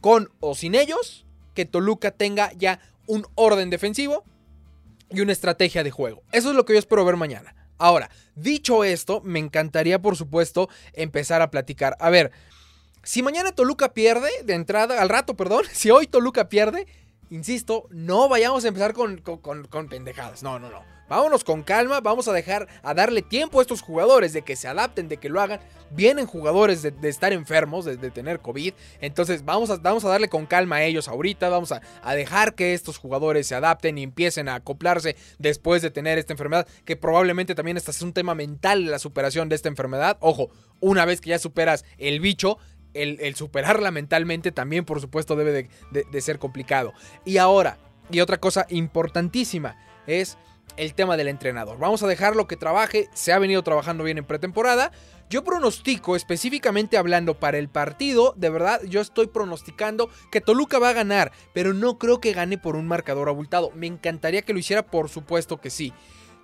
con 0.01 0.31
o 0.41 0.55
sin 0.55 0.75
ellos, 0.75 1.25
que 1.55 1.65
Toluca 1.65 2.11
tenga 2.11 2.53
ya 2.53 2.81
un 3.07 3.27
orden 3.35 3.71
defensivo 3.71 4.25
y 5.11 5.21
una 5.21 5.33
estrategia 5.33 5.83
de 5.83 5.91
juego. 5.91 6.23
Eso 6.33 6.51
es 6.51 6.57
lo 6.57 6.65
que 6.65 6.75
yo 6.75 6.79
espero 6.79 7.05
ver 7.05 7.17
mañana. 7.17 7.55
Ahora, 7.79 8.11
dicho 8.35 8.85
esto, 8.85 9.21
me 9.25 9.39
encantaría, 9.39 10.01
por 10.01 10.17
supuesto, 10.17 10.69
empezar 10.93 11.43
a 11.43 11.51
platicar. 11.51 11.97
A 12.01 12.11
ver, 12.11 12.33
si 13.03 13.23
mañana 13.23 13.53
Toluca 13.53 13.95
pierde, 13.95 14.31
de 14.45 14.55
entrada, 14.55 15.01
al 15.01 15.09
rato, 15.09 15.37
perdón, 15.37 15.65
si 15.73 15.91
hoy 15.91 16.07
Toluca 16.07 16.49
pierde, 16.49 16.87
insisto, 17.31 17.87
no 17.91 18.29
vayamos 18.29 18.65
a 18.65 18.69
empezar 18.69 18.93
con, 18.93 19.19
con 19.19 19.89
pendejadas. 19.89 20.43
No, 20.43 20.59
no, 20.59 20.71
no. 20.71 20.99
Vámonos 21.09 21.43
con 21.43 21.63
calma, 21.63 22.01
vamos 22.03 22.29
a 22.29 22.35
dejar 22.35 22.69
a 22.83 22.93
darle 22.93 23.23
tiempo 23.23 23.59
a 23.59 23.63
estos 23.63 23.81
jugadores 23.81 24.35
de 24.35 24.43
que 24.43 24.57
se 24.57 24.69
adapten, 24.69 25.09
de 25.09 25.17
que 25.17 25.31
lo 25.31 25.41
hagan. 25.41 25.59
Vienen 25.91 26.27
jugadores 26.27 26.83
de, 26.83 26.93
estar 27.09 27.33
enfermos, 27.33 27.87
de, 27.87 27.97
tener 28.11 28.41
COVID. 28.41 28.75
Entonces 29.01 29.43
vamos 29.43 29.71
a, 29.71 29.77
vamos 29.77 30.05
a 30.05 30.11
darle 30.11 30.29
con 30.29 30.45
calma 30.45 30.77
a 30.77 30.83
ellos 30.83 31.09
ahorita. 31.09 31.49
Vamos 31.49 31.73
a, 31.73 31.81
a, 32.03 32.15
dejar 32.15 32.55
que 32.55 32.75
estos 32.75 32.99
jugadores 32.99 33.47
se 33.47 33.55
adapten 33.55 33.97
y 33.97 34.03
empiecen 34.03 34.51
a 34.51 34.57
acoplarse 34.57 35.17
después 35.39 35.81
de 35.81 35.91
tener 35.91 36.19
esta 36.19 36.35
enfermedad. 36.35 36.69
Que 36.85 36.97
probablemente 36.97 37.55
también 37.55 37.79
este 37.79 37.91
es 37.91 38.03
un 38.03 38.13
tema 38.13 38.35
mental 38.35 38.85
la 38.85 38.99
superación 38.99 39.49
de 39.49 39.57
esta 39.57 39.71
enfermedad. 39.71 40.19
Ojo, 40.21 40.51
una 40.81 41.07
vez 41.07 41.23
que 41.23 41.31
ya 41.31 41.39
superas 41.39 41.87
el 41.97 42.21
bicho, 42.21 42.59
el, 42.95 43.35
superarla 43.35 43.91
mentalmente 43.91 44.53
también, 44.53 44.85
por 44.85 45.01
supuesto, 45.01 45.37
debe 45.37 45.69
de, 45.91 46.21
ser 46.21 46.39
complicado. 46.39 46.93
Y 47.25 47.39
ahora, 47.39 47.79
y 48.11 48.21
otra 48.21 48.39
cosa 48.39 48.67
importantísima, 48.69 49.77
es 50.07 50.39
el 50.77 50.95
tema 50.95 51.17
del 51.17 51.29
entrenador. 51.29 51.79
Vamos 51.79 52.03
a 52.03 52.07
dejarlo 52.07 52.47
que 52.47 52.57
trabaje, 52.57 53.09
se 53.13 53.33
ha 53.33 53.39
venido 53.39 53.63
trabajando 53.63 54.05
bien 54.05 54.19
en 54.19 54.25
pretemporada. 54.25 54.93
Yo 55.29 55.45
pronostico, 55.45 56.17
específicamente 56.17 56.97
hablando 56.97 57.39
para 57.39 57.59
el 57.59 57.69
partido, 57.69 58.33
de 58.37 58.49
verdad, 58.49 58.81
yo 58.85 59.01
estoy 59.01 59.27
pronosticando 59.27 60.09
que 60.31 60.41
Toluca 60.41 60.79
va 60.79 60.91
a 60.91 60.95
ganar, 60.95 61.33
pero 61.53 61.75
no 61.75 61.99
creo 61.99 62.21
que 62.21 62.33
gane 62.33 62.57
por 62.57 62.77
un 62.77 62.87
marcador 62.87 63.29
abultado. 63.29 63.71
Me 63.75 63.87
encantaría 63.87 64.43
que 64.43 64.55
lo 64.55 64.59
hiciera, 64.59 64.87
por 64.87 65.11
supuesto 65.11 65.61
que 65.61 65.71
sí, 65.71 65.93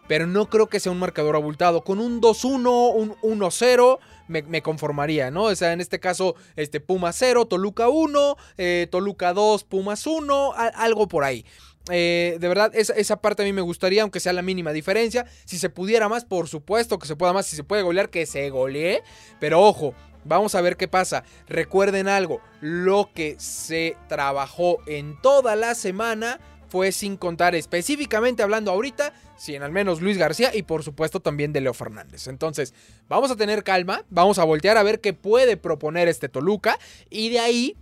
pero 0.07 0.27
no 0.27 0.49
creo 0.51 0.69
que 0.69 0.81
sea 0.81 0.93
un 0.93 0.99
marcador 0.99 1.37
abultado. 1.37 1.83
Con 1.83 1.99
un 1.99 2.21
2-1, 2.21 2.93
un 3.23 3.41
1-0, 3.41 3.99
me, 4.29 4.63
conformaría, 4.63 5.31
¿no? 5.31 5.45
O 5.45 5.55
sea, 5.55 5.73
en 5.73 5.81
este 5.81 6.01
caso, 6.01 6.35
este 6.57 6.81
Puma 6.81 7.13
0, 7.13 7.47
Toluca 7.47 7.89
1, 7.89 8.37
eh, 8.59 8.89
Toluca 8.91 9.33
2, 9.33 9.65
Pumas 9.65 10.07
1, 10.07 10.53
algo 10.55 11.09
por 11.09 11.25
ahí. 11.25 11.45
Eh, 11.91 12.39
de 12.41 12.49
verdad, 12.49 12.73
esa, 12.75 13.17
parte 13.21 13.43
a 13.43 13.45
mí 13.45 13.53
me 13.53 13.61
gustaría, 13.61 14.03
aunque 14.03 14.21
sea 14.21 14.33
la 14.33 14.43
mínima 14.43 14.73
diferencia. 14.73 15.27
Si 15.45 15.59
se 15.59 15.69
pudiera 15.69 16.09
más, 16.09 16.25
por 16.25 16.49
supuesto 16.49 16.99
que 16.99 17.07
se 17.07 17.17
pueda 17.17 17.33
más. 17.33 17.47
Si 17.47 17.57
se 17.57 17.65
puede 17.65 17.83
golear, 17.83 18.11
que 18.11 18.27
se 18.27 18.49
golee. 18.51 19.03
Pero 19.39 19.61
ojo, 19.61 19.95
vamos 20.25 20.55
a 20.55 20.61
ver 20.61 20.77
qué 20.77 20.89
pasa. 20.89 21.25
Recuerden 21.47 22.09
algo, 22.09 22.41
lo 22.61 23.11
que 23.15 23.37
se 23.39 23.97
trabajó 24.09 24.79
en 24.87 25.21
toda 25.21 25.57
la 25.57 25.75
semana 25.75 26.41
fue 26.75 26.91
sin 26.91 27.17
contar 27.17 27.55
específicamente 27.55 28.43
hablando 28.43 28.73
ahorita, 28.73 29.13
si 29.37 29.55
en 29.55 29.63
al 29.63 29.71
menos 29.71 30.03
Luis 30.03 30.19
García 30.19 30.53
y 30.53 30.65
por 30.65 30.83
supuesto 30.83 31.21
también 31.21 31.53
de 31.53 31.61
Leo 31.61 31.73
Fernández. 31.73 32.27
Entonces, 32.27 32.75
vamos 33.07 33.31
a 33.31 33.37
tener 33.37 33.63
calma, 33.63 34.05
vamos 34.11 34.41
a 34.41 34.45
voltear 34.45 34.77
a 34.77 34.83
ver 34.83 35.01
qué 35.01 35.13
puede 35.13 35.57
proponer 35.57 36.09
este 36.09 36.29
Toluca 36.29 36.77
y 37.09 37.29
de 37.29 37.39
ahí 37.39 37.77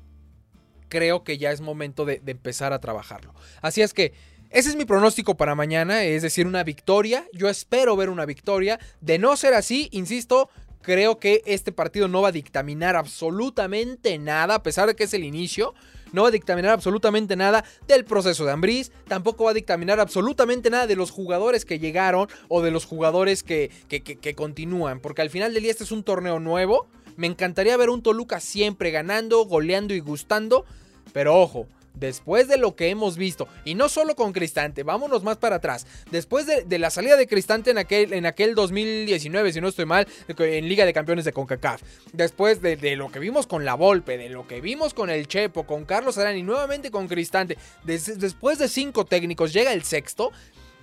creo 0.90 1.24
que 1.24 1.38
ya 1.38 1.52
es 1.52 1.62
momento 1.62 2.04
de, 2.04 2.20
empezar 2.26 2.74
a 2.74 2.80
trabajarlo. 2.80 3.32
Así 3.62 3.80
es 3.80 3.94
que 3.94 4.12
ese 4.50 4.68
es 4.68 4.76
mi 4.76 4.84
pronóstico 4.84 5.38
para 5.38 5.54
mañana, 5.54 6.04
es 6.04 6.20
decir, 6.20 6.46
una 6.46 6.62
victoria. 6.62 7.24
Yo 7.32 7.48
espero 7.48 7.96
ver 7.96 8.10
una 8.10 8.26
victoria. 8.26 8.78
De 9.00 9.18
no 9.18 9.38
ser 9.38 9.54
así, 9.54 9.88
insisto, 9.92 10.50
creo 10.82 11.18
que 11.18 11.40
este 11.46 11.72
partido 11.72 12.08
no 12.08 12.20
va 12.20 12.28
a 12.28 12.32
dictaminar 12.32 12.96
absolutamente 12.96 14.18
nada, 14.18 14.56
a 14.56 14.62
pesar 14.62 14.86
de 14.86 14.94
que 14.94 15.04
es 15.04 15.14
el 15.14 15.24
inicio. 15.24 15.72
No 16.12 16.22
va 16.22 16.28
a 16.28 16.32
dictaminar 16.32 16.70
absolutamente 16.72 17.36
nada 17.36 17.64
del 17.88 18.04
proceso 18.04 18.44
de 18.44 18.52
Ambriz. 18.52 18.92
Tampoco 19.08 19.44
va 19.44 19.50
a 19.50 19.54
dictaminar 19.54 19.98
absolutamente 20.00 20.70
nada 20.70 20.86
de 20.86 20.96
los 20.96 21.10
jugadores 21.10 21.64
que 21.64 21.78
llegaron 21.78 22.28
o 22.48 22.62
de 22.62 22.70
los 22.70 22.84
jugadores 22.84 23.42
que, 23.42 23.70
que, 23.88 24.02
que 24.02 24.34
continúan. 24.34 25.00
Porque 25.00 25.22
al 25.22 25.30
final 25.30 25.54
del 25.54 25.62
día 25.62 25.72
este 25.72 25.84
es 25.84 25.92
un 25.92 26.04
torneo 26.04 26.38
nuevo. 26.38 26.88
Me 27.16 27.26
encantaría 27.26 27.76
ver 27.76 27.90
un 27.90 28.02
Toluca 28.02 28.40
siempre 28.40 28.90
ganando, 28.90 29.44
goleando 29.44 29.94
y 29.94 30.00
gustando. 30.00 30.64
Pero 31.12 31.40
ojo, 31.40 31.66
después 31.94 32.48
de 32.48 32.58
lo 32.58 32.76
que 32.76 32.88
hemos 32.88 33.16
visto, 33.16 33.48
y 33.64 33.74
no 33.74 33.88
solo 33.88 34.14
con 34.14 34.32
Cristante, 34.32 34.82
vámonos 34.82 35.22
más 35.22 35.36
para 35.36 35.56
atrás, 35.56 35.86
después 36.10 36.46
de, 36.46 36.78
la 36.78 36.90
salida 36.90 37.16
de 37.16 37.26
Cristante 37.26 37.70
en 37.70 37.78
aquel, 37.78 38.12
en 38.12 38.26
aquel 38.26 38.54
2019, 38.54 39.52
si 39.52 39.60
no 39.60 39.68
estoy 39.68 39.86
mal, 39.86 40.06
en 40.28 40.68
Liga 40.68 40.84
de 40.84 40.92
Campeones 40.92 41.24
de 41.24 41.32
CONCACAF, 41.32 41.82
después 42.12 42.60
de, 42.62 42.96
lo 42.96 43.10
que 43.10 43.18
vimos 43.18 43.46
con 43.46 43.64
La 43.64 43.74
Volpe, 43.74 44.18
de 44.18 44.28
lo 44.28 44.46
que 44.46 44.60
vimos 44.60 44.94
con 44.94 45.10
el 45.10 45.28
Chepo, 45.28 45.64
con 45.64 45.84
Carlos 45.84 46.18
Arán 46.18 46.36
y 46.36 46.42
nuevamente 46.42 46.90
con 46.90 47.08
Cristante, 47.08 47.56
después 47.84 48.58
de 48.58 48.68
cinco 48.68 49.04
técnicos 49.04 49.52
llega 49.52 49.72
el 49.72 49.84
sexto, 49.84 50.32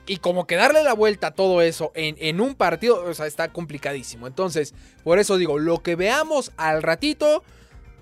y 0.07 0.17
como 0.17 0.47
que 0.47 0.55
darle 0.55 0.83
la 0.83 0.93
vuelta 0.93 1.27
a 1.27 1.35
todo 1.35 1.61
eso 1.61 1.91
en, 1.93 2.15
en, 2.17 2.41
un 2.41 2.55
partido, 2.55 3.03
o 3.03 3.13
sea, 3.13 3.27
está 3.27 3.49
complicadísimo. 3.49 4.25
Entonces, 4.25 4.73
por 5.03 5.19
eso 5.19 5.37
digo, 5.37 5.59
lo 5.59 5.83
que 5.83 5.95
veamos 5.95 6.51
al 6.57 6.81
ratito, 6.81 7.43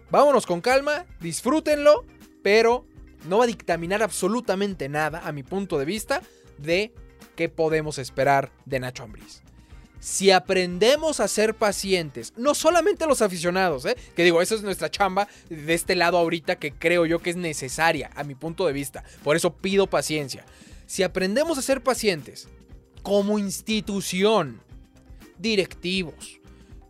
vámonos 0.10 0.46
con 0.46 0.62
calma, 0.62 1.06
disfrútenlo 1.20 2.06
pero 2.48 2.86
no 3.26 3.40
va 3.40 3.46
a 3.46 3.48
dictaminar 3.48 4.04
absolutamente 4.04 4.90
nada, 4.90 5.28
a 5.28 5.32
mi 5.32 5.44
punto 5.44 5.78
de 5.78 5.86
vista, 5.86 6.22
de 6.58 6.94
qué 7.36 7.50
podemos 7.50 7.98
esperar 7.98 8.52
de 8.66 8.80
Nacho 8.80 9.04
Ambriz. 9.04 9.42
Si 10.00 10.32
aprendemos 10.32 11.20
a 11.20 11.28
ser 11.28 11.56
pacientes, 11.56 12.34
no 12.38 12.54
solamente 12.54 13.08
los 13.08 13.22
aficionados, 13.22 13.86
¿eh? 13.86 13.98
que 14.16 14.24
digo, 14.24 14.42
esa 14.42 14.56
es 14.56 14.62
nuestra 14.62 14.92
chamba 14.92 15.28
de 15.50 15.74
este 15.74 15.96
lado 15.96 16.18
ahorita 16.18 16.58
que 16.58 16.72
creo 16.72 17.06
yo 17.06 17.20
que 17.20 17.32
es 17.32 17.36
necesaria 17.36 18.12
a 18.16 18.24
mi 18.24 18.36
punto 18.36 18.68
de 18.68 18.74
vista, 18.74 19.04
por 19.24 19.36
eso 19.36 19.54
pido 19.56 19.88
paciencia. 19.88 20.46
Si 20.86 21.04
aprendemos 21.04 21.58
a 21.58 21.64
ser 21.64 21.82
pacientes 21.82 22.48
como 23.02 23.40
institución, 23.40 24.62
directivos, 25.40 26.40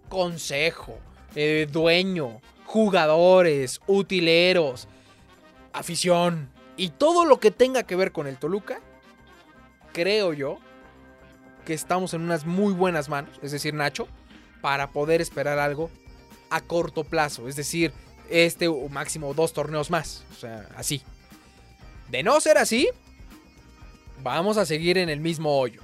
consejo, 0.10 1.00
eh, 1.36 1.68
dueño, 1.72 2.42
jugadores, 2.66 3.80
utileros, 3.88 4.88
afición 5.78 6.50
y 6.76 6.90
todo 6.90 7.26
lo 7.26 7.40
que 7.40 7.52
tenga 7.52 7.84
que 7.84 7.96
ver 7.96 8.12
con 8.12 8.28
el 8.28 8.38
Toluca, 8.38 8.80
creo 9.94 10.34
yo 10.34 10.60
que 11.66 11.74
estamos 11.74 12.14
en 12.14 12.22
unas 12.22 12.46
muy 12.46 12.74
buenas 12.74 13.10
manos, 13.10 13.40
es 13.42 13.52
decir, 13.52 13.74
Nacho, 13.74 14.08
para 14.62 14.92
poder 14.92 15.22
esperar 15.22 15.60
algo 15.60 15.90
a 16.50 16.62
corto 16.62 17.04
plazo, 17.04 17.48
es 17.48 17.56
decir, 17.56 17.92
este 18.30 18.68
o 18.68 18.88
máximo 18.90 19.34
dos 19.34 19.54
torneos 19.54 19.90
más, 19.90 20.24
o 20.32 20.36
sea, 20.36 20.70
así. 20.76 21.02
De 22.10 22.24
no 22.24 22.40
ser 22.40 22.58
así, 22.58 22.90
vamos 24.24 24.58
a 24.58 24.66
seguir 24.66 24.98
en 24.98 25.10
el 25.10 25.20
mismo 25.20 25.60
hoyo. 25.60 25.82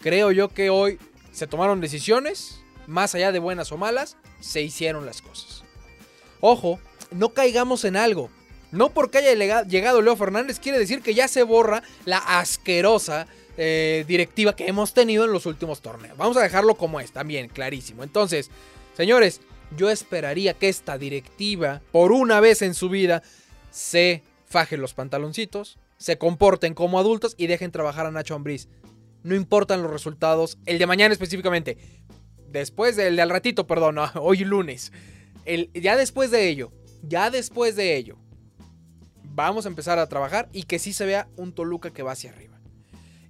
Creo 0.00 0.32
yo 0.32 0.48
que 0.48 0.70
hoy 0.70 0.98
se 1.32 1.46
tomaron 1.46 1.80
decisiones, 1.80 2.62
más 2.86 3.14
allá 3.14 3.32
de 3.32 3.38
buenas 3.38 3.72
o 3.72 3.76
malas, 3.76 4.16
se 4.40 4.62
hicieron 4.62 5.04
las 5.04 5.20
cosas. 5.20 5.64
Ojo, 6.40 6.78
no 7.10 7.30
caigamos 7.30 7.84
en 7.84 7.96
algo. 7.96 8.30
No 8.76 8.90
porque 8.90 9.18
haya 9.18 9.62
llegado 9.62 10.02
Leo 10.02 10.16
Fernández 10.16 10.60
quiere 10.60 10.78
decir 10.78 11.00
que 11.00 11.14
ya 11.14 11.28
se 11.28 11.42
borra 11.42 11.82
la 12.04 12.18
asquerosa 12.18 13.26
eh, 13.56 14.04
directiva 14.06 14.54
que 14.54 14.66
hemos 14.66 14.92
tenido 14.92 15.24
en 15.24 15.32
los 15.32 15.46
últimos 15.46 15.80
torneos. 15.80 16.18
Vamos 16.18 16.36
a 16.36 16.42
dejarlo 16.42 16.74
como 16.74 17.00
es, 17.00 17.10
también, 17.10 17.48
clarísimo. 17.48 18.04
Entonces, 18.04 18.50
señores, 18.94 19.40
yo 19.74 19.88
esperaría 19.88 20.52
que 20.52 20.68
esta 20.68 20.98
directiva, 20.98 21.80
por 21.90 22.12
una 22.12 22.38
vez 22.40 22.60
en 22.60 22.74
su 22.74 22.90
vida, 22.90 23.22
se 23.70 24.22
fajen 24.44 24.82
los 24.82 24.92
pantaloncitos, 24.92 25.78
se 25.96 26.18
comporten 26.18 26.74
como 26.74 26.98
adultos 26.98 27.34
y 27.38 27.46
dejen 27.46 27.72
trabajar 27.72 28.04
a 28.04 28.10
Nacho 28.10 28.34
Ambriz. 28.34 28.68
No 29.22 29.34
importan 29.34 29.82
los 29.82 29.90
resultados, 29.90 30.58
el 30.66 30.78
de 30.78 30.86
mañana 30.86 31.14
específicamente. 31.14 31.78
Después 32.50 32.94
del 32.94 33.16
de 33.16 33.22
al 33.22 33.30
ratito, 33.30 33.66
perdón, 33.66 33.96
hoy 34.16 34.40
lunes. 34.40 34.92
Ya 35.72 35.96
después 35.96 36.30
de 36.30 36.50
ello, 36.50 36.72
ya 37.02 37.30
después 37.30 37.74
de 37.74 37.96
ello, 37.96 38.18
vamos 39.36 39.66
a 39.66 39.68
empezar 39.68 39.98
a 39.98 40.08
trabajar 40.08 40.48
y 40.52 40.64
que 40.64 40.78
sí 40.78 40.92
se 40.92 41.06
vea 41.06 41.28
un 41.36 41.52
Toluca 41.52 41.90
que 41.90 42.02
va 42.02 42.12
hacia 42.12 42.30
arriba. 42.30 42.58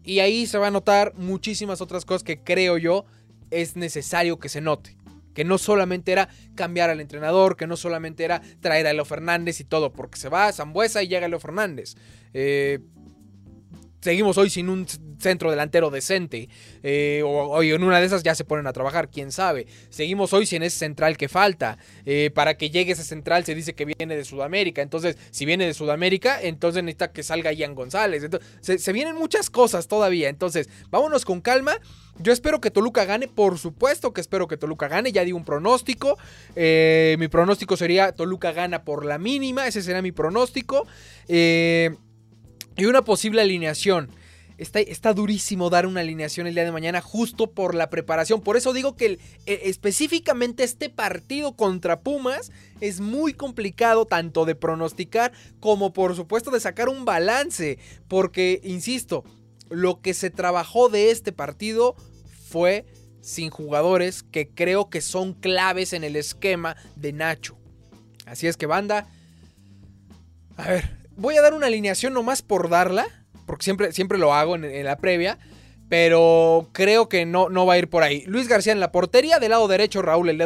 Y 0.04 0.20
ahí 0.20 0.46
se 0.46 0.56
va 0.56 0.68
a 0.68 0.70
notar 0.70 1.12
muchísimas 1.16 1.80
otras 1.80 2.04
cosas 2.04 2.22
que 2.22 2.38
creo 2.38 2.78
yo 2.78 3.04
es 3.50 3.74
necesario 3.74 4.38
que 4.38 4.48
se 4.48 4.60
note. 4.60 4.96
Que 5.34 5.44
no 5.44 5.58
solamente 5.58 6.12
era 6.12 6.28
cambiar 6.54 6.90
al 6.90 7.00
entrenador, 7.00 7.56
que 7.56 7.66
no 7.66 7.76
solamente 7.76 8.24
era 8.24 8.40
traer 8.60 8.86
a 8.86 8.92
Leo 8.92 9.04
Fernández 9.04 9.60
y 9.60 9.64
todo, 9.64 9.92
porque 9.92 10.16
se 10.16 10.28
va 10.28 10.46
a 10.46 10.52
Zambuesa 10.52 11.02
y 11.02 11.08
llega 11.08 11.28
Leo 11.28 11.40
Fernández. 11.40 11.96
Eh, 12.32 12.78
seguimos 14.00 14.38
hoy 14.38 14.48
sin 14.48 14.68
un 14.68 14.86
centro 15.26 15.50
delantero 15.50 15.90
decente. 15.90 16.48
Eh, 16.84 17.20
o, 17.24 17.60
en 17.60 17.82
una 17.82 17.98
de 17.98 18.06
esas 18.06 18.22
ya 18.22 18.36
se 18.36 18.44
ponen 18.44 18.68
a 18.68 18.72
trabajar, 18.72 19.08
quién 19.08 19.32
sabe. 19.32 19.66
Seguimos 19.90 20.32
hoy 20.32 20.46
sin 20.46 20.62
ese 20.62 20.78
central 20.78 21.16
que 21.16 21.28
falta. 21.28 21.78
Eh, 22.04 22.30
para 22.32 22.56
que 22.56 22.70
llegue 22.70 22.92
ese 22.92 23.02
central 23.02 23.44
se 23.44 23.56
dice 23.56 23.74
que 23.74 23.84
viene 23.84 24.16
de 24.16 24.24
Sudamérica. 24.24 24.82
Entonces, 24.82 25.18
si 25.32 25.44
viene 25.44 25.66
de 25.66 25.74
Sudamérica, 25.74 26.40
entonces 26.40 26.84
necesita 26.84 27.10
que 27.10 27.24
salga 27.24 27.52
Ian 27.52 27.74
González. 27.74 28.24
Se, 28.60 28.92
vienen 28.92 29.16
muchas 29.16 29.50
cosas 29.50 29.88
todavía. 29.88 30.28
Entonces, 30.28 30.68
vámonos 30.90 31.24
con 31.24 31.40
calma. 31.40 31.74
Yo 32.18 32.32
espero 32.32 32.60
que 32.60 32.70
Toluca 32.70 33.04
gane, 33.04 33.26
por 33.26 33.58
supuesto 33.58 34.12
que 34.12 34.20
espero 34.20 34.46
que 34.46 34.56
Toluca 34.56 34.86
gane. 34.86 35.10
Ya 35.10 35.24
di 35.24 35.32
un 35.32 35.44
pronóstico. 35.44 36.18
Eh, 36.54 37.16
mi 37.18 37.26
pronóstico 37.26 37.76
sería 37.76 38.12
Toluca 38.12 38.52
gana 38.52 38.84
por 38.84 39.04
la 39.04 39.18
mínima. 39.18 39.66
Ese 39.66 39.82
será 39.82 40.02
mi 40.02 40.12
pronóstico. 40.12 40.86
y 41.28 42.84
una 42.84 43.02
posible 43.02 43.40
alineación. 43.40 44.08
Está, 44.58 45.12
durísimo 45.12 45.68
dar 45.68 45.86
una 45.86 46.00
alineación 46.00 46.46
el 46.46 46.54
día 46.54 46.64
de 46.64 46.72
mañana 46.72 47.02
justo 47.02 47.50
por 47.50 47.74
la 47.74 47.90
preparación. 47.90 48.40
Por 48.40 48.56
eso 48.56 48.72
digo 48.72 48.96
que 48.96 49.18
e, 49.44 49.60
específicamente 49.64 50.64
este 50.64 50.88
partido 50.88 51.56
contra 51.56 52.00
Pumas 52.00 52.50
es 52.80 53.00
muy 53.00 53.34
complicado 53.34 54.06
tanto 54.06 54.46
de 54.46 54.54
pronosticar 54.54 55.32
como 55.60 55.92
por 55.92 56.16
supuesto 56.16 56.50
de 56.50 56.60
sacar 56.60 56.88
un 56.88 57.04
balance. 57.04 57.78
Porque, 58.08 58.60
insisto, 58.64 59.24
lo 59.68 60.00
que 60.00 60.14
se 60.14 60.30
trabajó 60.30 60.88
de 60.88 61.10
este 61.10 61.32
partido 61.32 61.94
fue 62.48 62.86
sin 63.20 63.50
jugadores 63.50 64.22
que 64.22 64.48
creo 64.48 64.88
que 64.88 65.00
son 65.02 65.34
claves 65.34 65.92
en 65.92 66.04
el 66.04 66.16
esquema 66.16 66.76
de 66.94 67.12
Nacho. 67.12 67.58
Así 68.24 68.46
es 68.46 68.56
que 68.56 68.66
banda, 68.66 69.08
a 70.56 70.68
ver, 70.68 70.96
voy 71.16 71.36
a 71.36 71.42
dar 71.42 71.52
una 71.52 71.66
alineación 71.66 72.14
nomás 72.14 72.42
por 72.42 72.68
darla, 72.68 73.25
porque 73.46 73.64
siempre, 73.64 73.92
siempre 73.92 74.18
lo 74.18 74.34
hago 74.34 74.56
en, 74.56 74.84
la 74.84 74.98
previa. 74.98 75.38
Pero 75.88 76.68
creo 76.72 77.08
que 77.08 77.26
no, 77.26 77.48
no 77.48 77.64
va 77.64 77.74
a 77.74 77.78
ir 77.78 77.88
por 77.88 78.02
ahí. 78.02 78.24
Luis 78.26 78.48
García 78.48 78.72
en 78.72 78.80
la 78.80 78.90
portería. 78.90 79.38
Del 79.38 79.50
lado 79.50 79.68
derecho, 79.68 80.02
Raúl 80.02 80.28
El 80.28 80.38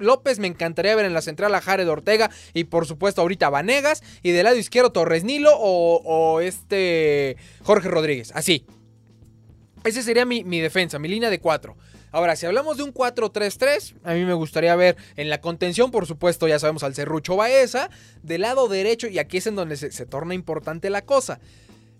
López. 0.00 0.38
Me 0.38 0.46
encantaría 0.46 0.94
ver 0.94 1.04
en 1.04 1.12
la 1.14 1.20
central 1.20 1.52
a 1.54 1.60
Jared 1.60 1.88
Ortega. 1.88 2.30
Y 2.52 2.64
por 2.64 2.86
supuesto, 2.86 3.20
ahorita 3.20 3.50
Vanegas. 3.50 4.04
Y 4.22 4.30
del 4.30 4.44
lado 4.44 4.56
izquierdo, 4.56 4.92
Torres 4.92 5.24
Nilo 5.24 5.50
o, 5.52 6.40
este 6.40 7.36
Jorge 7.64 7.88
Rodríguez. 7.88 8.30
Así. 8.36 8.64
Ese 9.82 10.02
sería 10.02 10.24
mi, 10.24 10.44
mi 10.44 10.60
defensa, 10.60 11.00
mi 11.00 11.08
línea 11.08 11.28
de 11.28 11.40
cuatro. 11.40 11.76
Ahora, 12.14 12.36
si 12.36 12.46
hablamos 12.46 12.76
de 12.76 12.84
un 12.84 12.94
4-3-3, 12.94 13.96
a 14.04 14.14
mí 14.14 14.24
me 14.24 14.34
gustaría 14.34 14.76
ver 14.76 14.96
en 15.16 15.28
la 15.28 15.40
contención, 15.40 15.90
por 15.90 16.06
supuesto, 16.06 16.46
ya 16.46 16.60
sabemos 16.60 16.84
al 16.84 16.94
Cerrucho 16.94 17.34
Baeza, 17.34 17.90
del 18.22 18.42
lado 18.42 18.68
derecho, 18.68 19.08
y 19.08 19.18
aquí 19.18 19.38
es 19.38 19.48
en 19.48 19.56
donde 19.56 19.76
se, 19.76 20.06
torna 20.06 20.32
importante 20.32 20.90
la 20.90 21.02
cosa. 21.02 21.40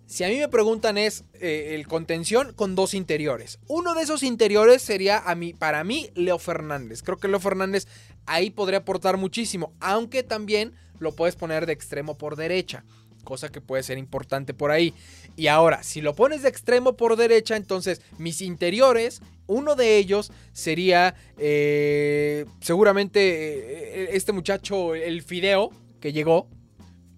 Si 0.07 0.23
a 0.23 0.29
mí 0.29 0.39
me 0.39 0.49
preguntan 0.49 0.99
es 0.99 1.25
eh, 1.35 1.75
el 1.75 1.87
contención 1.87 2.53
con 2.53 2.75
dos 2.75 2.95
interiores. 2.95 3.59
Uno 3.69 3.95
de 3.95 4.03
esos 4.03 4.23
interiores 4.23 4.83
sería 4.83 5.19
a 5.19 5.35
mí, 5.35 5.55
para 5.55 5.83
mí 5.83 6.11
Leo 6.15 6.39
Fernández. 6.39 7.03
Creo 7.03 7.17
que 7.17 7.29
Leo 7.29 7.41
Fernández 7.41 7.89
ahí 8.27 8.51
podría 8.51 8.81
aportar 8.81 9.17
muchísimo, 9.17 9.73
aunque 9.81 10.23
también 10.23 10.75
lo 10.99 11.13
puedes 11.13 11.37
poner 11.37 11.67
de 11.67 11.73
extremo 11.73 12.17
por 12.17 12.37
derecha 12.37 12.85
cosa 13.25 13.49
que 13.49 13.61
puede 13.61 13.83
ser 13.83 13.99
importante 13.99 14.55
por 14.55 14.71
ahí. 14.71 14.95
Y 15.35 15.49
ahora, 15.49 15.83
si 15.83 16.01
lo 16.01 16.15
pones 16.15 16.43
de 16.43 16.49
extremo 16.51 16.97
por 16.97 17.17
derecha, 17.17 17.57
entonces 17.57 18.01
mis 18.19 18.41
interiores, 18.41 19.21
uno 19.47 19.75
de 19.75 19.97
ellos 19.97 20.31
sería 20.53 21.17
eh, 21.39 22.47
seguramente 22.61 23.21
eh, 23.21 24.09
este 24.13 24.33
muchacho, 24.33 24.95
el 24.95 25.23
Fideo, 25.23 25.71
que 26.01 26.13
llegó, 26.13 26.49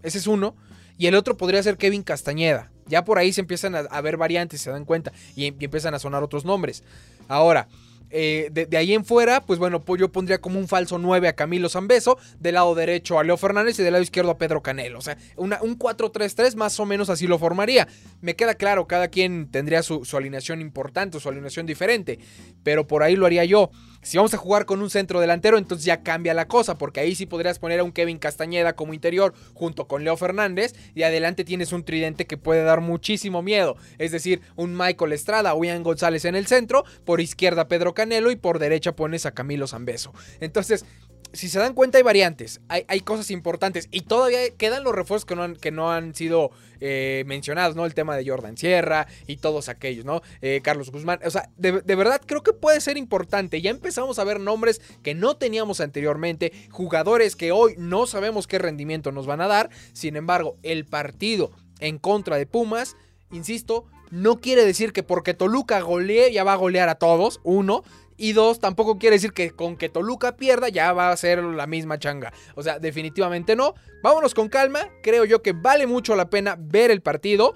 ese 0.03 0.19
es 0.19 0.27
uno, 0.27 0.57
y 0.97 1.09
el 1.09 1.15
otro 1.15 1.37
podría 1.37 1.63
ser 1.63 1.77
Kevin 1.77 2.03
Castañeda. 2.03 2.73
Ya 2.87 3.05
por 3.05 3.19
ahí 3.19 3.33
se 3.33 3.41
empiezan 3.41 3.75
a, 3.75 4.01
ver 4.01 4.17
variantes, 4.17 4.61
se 4.61 4.71
dan 4.71 4.85
cuenta, 4.85 5.13
y, 5.35 5.45
y 5.45 5.65
empiezan 5.65 5.95
a 5.95 5.99
sonar 5.99 6.23
otros 6.23 6.45
nombres. 6.45 6.85
Ahora, 7.29 7.69
eh, 8.11 8.51
de, 8.53 8.77
ahí 8.77 8.95
en 8.95 9.05
fuera, 9.05 9.41
pues 9.41 9.59
bueno, 9.59 9.83
yo 9.99 10.11
pondría 10.11 10.41
como 10.41 10.59
un 10.59 10.69
falso 10.69 10.99
9 10.99 11.29
a 11.29 11.33
Camilo 11.35 11.69
Zambeso, 11.69 12.19
del 12.39 12.55
lado 12.55 12.75
derecho 12.75 13.19
a 13.19 13.25
Leo 13.25 13.37
Fernández 13.37 13.79
y 13.79 13.83
del 13.83 13.93
lado 13.93 14.03
izquierdo 14.03 14.31
a 14.31 14.39
Pedro 14.39 14.63
Canelo. 14.63 14.99
O 14.99 15.03
sea, 15.03 15.17
un 15.37 15.51
4-3-3 15.51 16.55
más 16.55 16.79
o 16.79 16.87
menos 16.87 17.11
así 17.11 17.27
lo 17.27 17.39
formaría. 17.39 17.89
Me 18.21 18.37
queda 18.37 18.55
claro, 18.55 18.87
cada 18.87 19.09
quien 19.09 19.51
tendría 19.51 19.83
su, 19.83 20.05
su 20.05 20.17
alineación 20.17 20.61
importante, 20.61 21.19
su 21.19 21.29
alineación 21.29 21.67
diferente, 21.67 22.19
pero 22.63 22.87
por 22.87 23.03
ahí 23.03 23.17
lo 23.17 23.27
haría 23.27 23.45
yo. 23.45 23.71
Si 24.07 24.17
vamos 24.19 24.33
a 24.35 24.37
jugar 24.37 24.67
con 24.67 24.83
un 24.83 24.89
centro 24.89 25.21
delantero, 25.21 25.59
entonces 25.59 25.85
ya 25.85 26.05
cambia 26.05 26.33
la 26.33 26.47
cosa, 26.47 26.79
porque 26.79 27.01
ahí 27.01 27.17
sí 27.17 27.27
podrías 27.27 27.59
poner 27.59 27.81
a 27.81 27.83
un 27.83 27.91
Kevin 27.91 28.19
Castañeda 28.19 28.77
como 28.77 28.95
interior 28.95 29.35
junto 29.53 29.89
con 29.89 30.05
Leo 30.05 30.17
Fernández 30.17 30.77
y 30.95 31.03
adelante 31.03 31.43
tienes 31.43 31.73
un 31.73 31.83
tridente 31.83 32.25
que 32.25 32.37
puede 32.37 32.63
dar 32.63 32.81
muchísimo 32.81 33.43
miedo, 33.43 33.77
es 33.99 34.13
decir, 34.13 34.43
un 34.55 34.77
Michael 34.77 35.13
Estrada 35.13 35.55
o 35.55 35.65
Ian 35.65 35.83
González 35.83 36.25
en 36.25 36.37
el 36.37 36.47
centro, 36.47 36.85
por 37.05 37.21
izquierda 37.21 37.67
Pedro 37.67 37.95
Canelo 37.95 38.31
y 38.31 38.37
por 38.37 38.61
derecha 38.61 38.95
pones 38.95 39.27
a 39.27 39.33
Camilo 39.33 39.67
Zambeso. 39.67 40.15
Entonces, 40.39 40.85
si 41.33 41.49
se 41.49 41.59
dan 41.59 41.75
cuenta 41.75 41.99
hay 41.99 42.05
variantes, 42.05 42.61
hay, 42.69 43.01
cosas 43.01 43.31
importantes 43.31 43.89
y 43.91 44.03
todavía 44.03 44.39
quedan 44.57 44.85
los 44.85 44.95
refuerzos 44.95 45.25
que 45.27 45.37
no 45.37 45.43
han, 45.43 45.57
que 45.57 45.71
no 45.71 45.93
han 45.93 46.15
sido 46.15 46.51
eh, 46.81 47.25
mencionados, 47.27 47.77
¿no? 47.77 47.85
El 47.85 47.95
tema 47.95 48.17
de 48.17 48.29
Jordan 48.29 48.57
Sierra 48.57 49.07
y 49.27 49.37
todos 49.37 49.69
aquellos, 49.69 50.05
¿no? 50.05 50.23
Eh, 50.41 50.61
Carlos 50.63 50.91
Guzmán, 50.91 51.21
o 51.25 51.31
sea, 51.31 51.51
de, 51.57 51.71
verdad 51.71 52.21
creo 52.25 52.43
que 52.43 52.53
puede 52.53 52.81
ser 52.81 52.97
importante. 52.97 53.61
Ya 53.61 53.71
empezamos 53.71 54.19
a 54.19 54.25
ver 54.25 54.41
nombres 54.41 54.81
que 55.03 55.15
no 55.15 55.37
teníamos 55.37 55.81
anteriormente, 55.81 56.53
jugadores 56.71 57.37
que 57.37 57.53
hoy 57.53 57.75
no 57.79 58.07
sabemos 58.07 58.47
qué 58.47 58.59
rendimiento 58.59 59.13
nos 59.13 59.27
van 59.27 59.41
a 59.41 59.47
dar, 59.47 59.71
sin 59.93 60.17
embargo, 60.17 60.57
el 60.63 60.85
partido 60.85 61.51
en 61.81 61.99
contra 61.99 62.37
de 62.37 62.47
Pumas, 62.47 62.97
insisto, 63.31 63.87
no 64.11 64.41
quiere 64.41 64.65
decir 64.65 64.93
que 64.93 65.03
porque 65.03 65.35
Toluca 65.35 65.81
golee 65.81 66.33
ya 66.33 66.45
va 66.45 66.53
a 66.53 66.57
golear 66.57 66.89
a 66.89 66.95
todos, 66.95 67.41
uno, 67.43 67.83
y 68.17 68.33
dos, 68.33 68.61
tampoco 68.61 68.99
quiere 68.99 69.17
decir 69.17 69.33
que 69.33 69.51
con 69.51 69.77
que 69.77 69.89
Toluca 69.89 70.37
pierda 70.37 70.69
ya 70.69 70.93
va 70.93 71.11
a 71.11 71.17
ser 71.17 71.43
la 71.43 71.67
misma 71.67 71.99
changa. 71.99 72.33
O 72.55 72.63
sea, 72.63 72.79
definitivamente 72.79 73.57
no. 73.57 73.75
Vámonos 74.03 74.35
con 74.35 74.49
calma. 74.49 74.89
Creo 75.03 75.25
yo 75.25 75.43
que 75.43 75.53
vale 75.53 75.87
mucho 75.87 76.17
la 76.17 76.31
pena 76.31 76.57
ver 76.59 76.91
el 76.91 77.03
partido. 77.03 77.55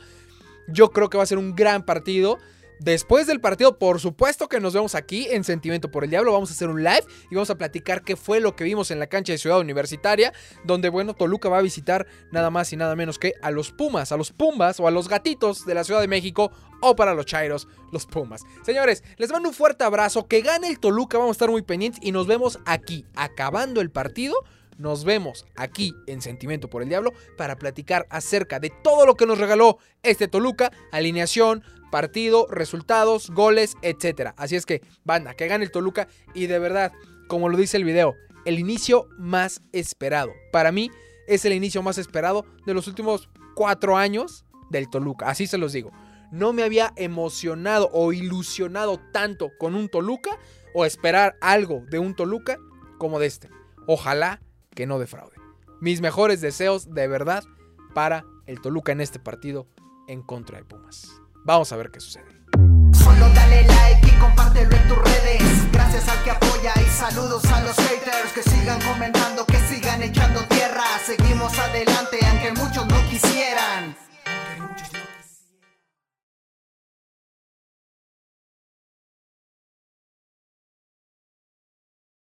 Yo 0.69 0.91
creo 0.91 1.09
que 1.09 1.17
va 1.17 1.23
a 1.25 1.27
ser 1.27 1.39
un 1.39 1.55
gran 1.55 1.85
partido. 1.85 2.39
Después 2.81 3.27
del 3.27 3.43
partido, 3.43 3.79
por 3.79 4.01
supuesto 4.01 4.49
que 4.49 4.59
nos 4.59 4.73
vemos 4.73 4.95
aquí 4.95 5.27
en 5.29 5.45
Sentimiento 5.45 5.91
por 5.91 6.03
el 6.03 6.09
Diablo. 6.09 6.33
Vamos 6.33 6.49
a 6.49 6.55
hacer 6.55 6.71
un 6.71 6.83
live 6.83 7.05
y 7.31 7.35
vamos 7.35 7.51
a 7.51 7.59
platicar 7.59 8.01
qué 8.01 8.17
fue 8.17 8.41
lo 8.41 8.57
que 8.57 8.65
vimos 8.65 8.91
en 8.91 8.99
la 8.99 9.07
cancha 9.07 9.33
de 9.33 9.39
Ciudad 9.39 9.61
Universitaria, 9.61 10.33
donde, 10.65 10.89
bueno, 10.89 11.13
Toluca 11.13 11.51
va 11.51 11.59
a 11.59 11.63
visitar 11.63 12.07
nada 12.33 12.49
más 12.49 12.73
y 12.73 12.79
nada 12.79 12.97
menos 12.97 13.19
que 13.19 13.35
a 13.43 13.51
los 13.51 13.71
Pumas, 13.71 14.13
a 14.13 14.17
los 14.17 14.33
Pumbas 14.33 14.81
o 14.81 14.89
a 14.89 14.91
los 14.91 15.09
gatitos 15.09 15.67
de 15.67 15.75
la 15.75 15.85
Ciudad 15.85 16.01
de 16.01 16.09
México 16.09 16.53
o 16.81 16.97
para 16.97 17.13
los 17.13 17.27
Chairos, 17.27 17.69
los 17.93 18.07
Pumas. 18.07 18.45
Señores, 18.65 19.05
les 19.19 19.31
mando 19.31 19.51
un 19.51 19.55
fuerte 19.55 19.85
abrazo, 19.85 20.27
que 20.27 20.41
gane 20.41 20.69
el 20.69 20.81
Toluca, 20.81 21.19
vamos 21.19 21.33
a 21.33 21.37
estar 21.37 21.51
muy 21.51 21.61
pendientes 21.61 22.01
y 22.03 22.13
nos 22.13 22.27
vemos 22.27 22.61
aquí, 22.65 23.05
acabando 23.15 23.83
el 23.83 23.91
partido 23.91 24.37
nos 24.81 25.05
vemos 25.05 25.45
aquí 25.57 25.95
en 26.07 26.23
Sentimiento 26.23 26.71
por 26.71 26.83
el 26.83 26.89
Diablo 26.89 27.13
para 27.37 27.57
platicar 27.57 28.07
acerca 28.09 28.59
de 28.59 28.71
todo 28.83 29.05
lo 29.05 29.15
que 29.15 29.27
nos 29.27 29.37
regaló 29.37 29.77
este 30.03 30.27
Toluca, 30.27 30.73
alineación, 30.91 31.63
partido, 31.91 32.47
resultados, 32.51 33.31
goles, 33.31 33.77
etc. 33.83 34.33
Así 34.37 34.57
es 34.57 34.67
que, 34.67 34.83
banda, 35.05 35.35
que 35.35 35.49
gane 35.49 35.65
el 35.65 35.71
Toluca 35.71 36.09
y 36.35 36.47
de 36.47 36.59
verdad, 36.59 36.93
como 37.29 37.49
lo 37.49 37.57
dice 37.57 37.77
el 37.77 37.85
video, 37.85 38.15
el 38.45 38.59
inicio 38.59 39.09
más 39.19 39.63
esperado. 39.73 40.33
Para 40.53 40.73
mí 40.73 40.91
es 41.27 41.45
el 41.45 41.53
inicio 41.53 41.83
más 41.83 41.99
esperado 41.99 42.45
de 42.67 42.75
los 42.75 42.87
últimos 42.87 43.29
cuatro 43.55 43.97
años 43.97 44.45
del 44.71 44.89
Toluca. 44.89 45.29
Así 45.29 45.47
se 45.47 45.59
los 45.59 45.73
digo. 45.73 45.91
No 46.33 46.53
me 46.53 46.63
había 46.63 46.93
emocionado 46.97 47.91
o 47.93 48.13
ilusionado 48.13 49.01
tanto 49.13 49.51
con 49.59 49.75
un 49.75 49.89
Toluca 49.89 50.39
o 50.75 50.85
esperar 50.85 51.37
algo 51.41 51.83
de 51.91 51.99
un 51.99 52.15
Toluca 52.15 52.59
como 52.99 53.19
de 53.19 53.27
este. 53.27 53.51
Ojalá 53.87 54.41
que 54.75 54.87
no 54.87 54.99
defraude. 54.99 55.37
Mis 55.81 56.01
mejores 56.01 56.41
deseos 56.41 56.95
de 56.95 57.09
verdad 57.09 57.43
para 57.95 58.25
el 58.47 58.61
Toluca 58.61 58.93
en 58.93 59.01
este 59.01 59.19
partido 59.19 59.67
en 60.07 60.23
contra 60.23 60.59
de 60.59 60.65
Pumas. 60.65 61.20
Vamos 61.45 61.73
a 61.73 61.77
ver 61.77 61.91
qué 61.91 62.01
sucede. 62.01 62.25
Solo 62.93 63.29
dale 63.35 63.65
like 63.65 64.07
y 64.07 64.19
compártelo 64.21 64.77
en 64.77 64.89
tus 64.89 64.99
redes. 64.99 65.73
Gracias 65.73 66.09
al 66.09 66.23
que 66.23 66.31
apoya 66.31 66.73
y 66.77 66.91
saludos 66.91 67.45
a 67.47 67.61
los 67.63 67.77
haters 67.77 68.33
que 68.35 68.43
sigan 68.43 68.81
comentando, 68.83 69.47
que 69.47 69.59
sigan 69.69 70.03
echando 70.03 70.41
tierra. 70.49 70.85
Seguimos 71.07 71.59
adelante 71.59 72.19
aunque 72.29 72.53
muchos 72.53 72.87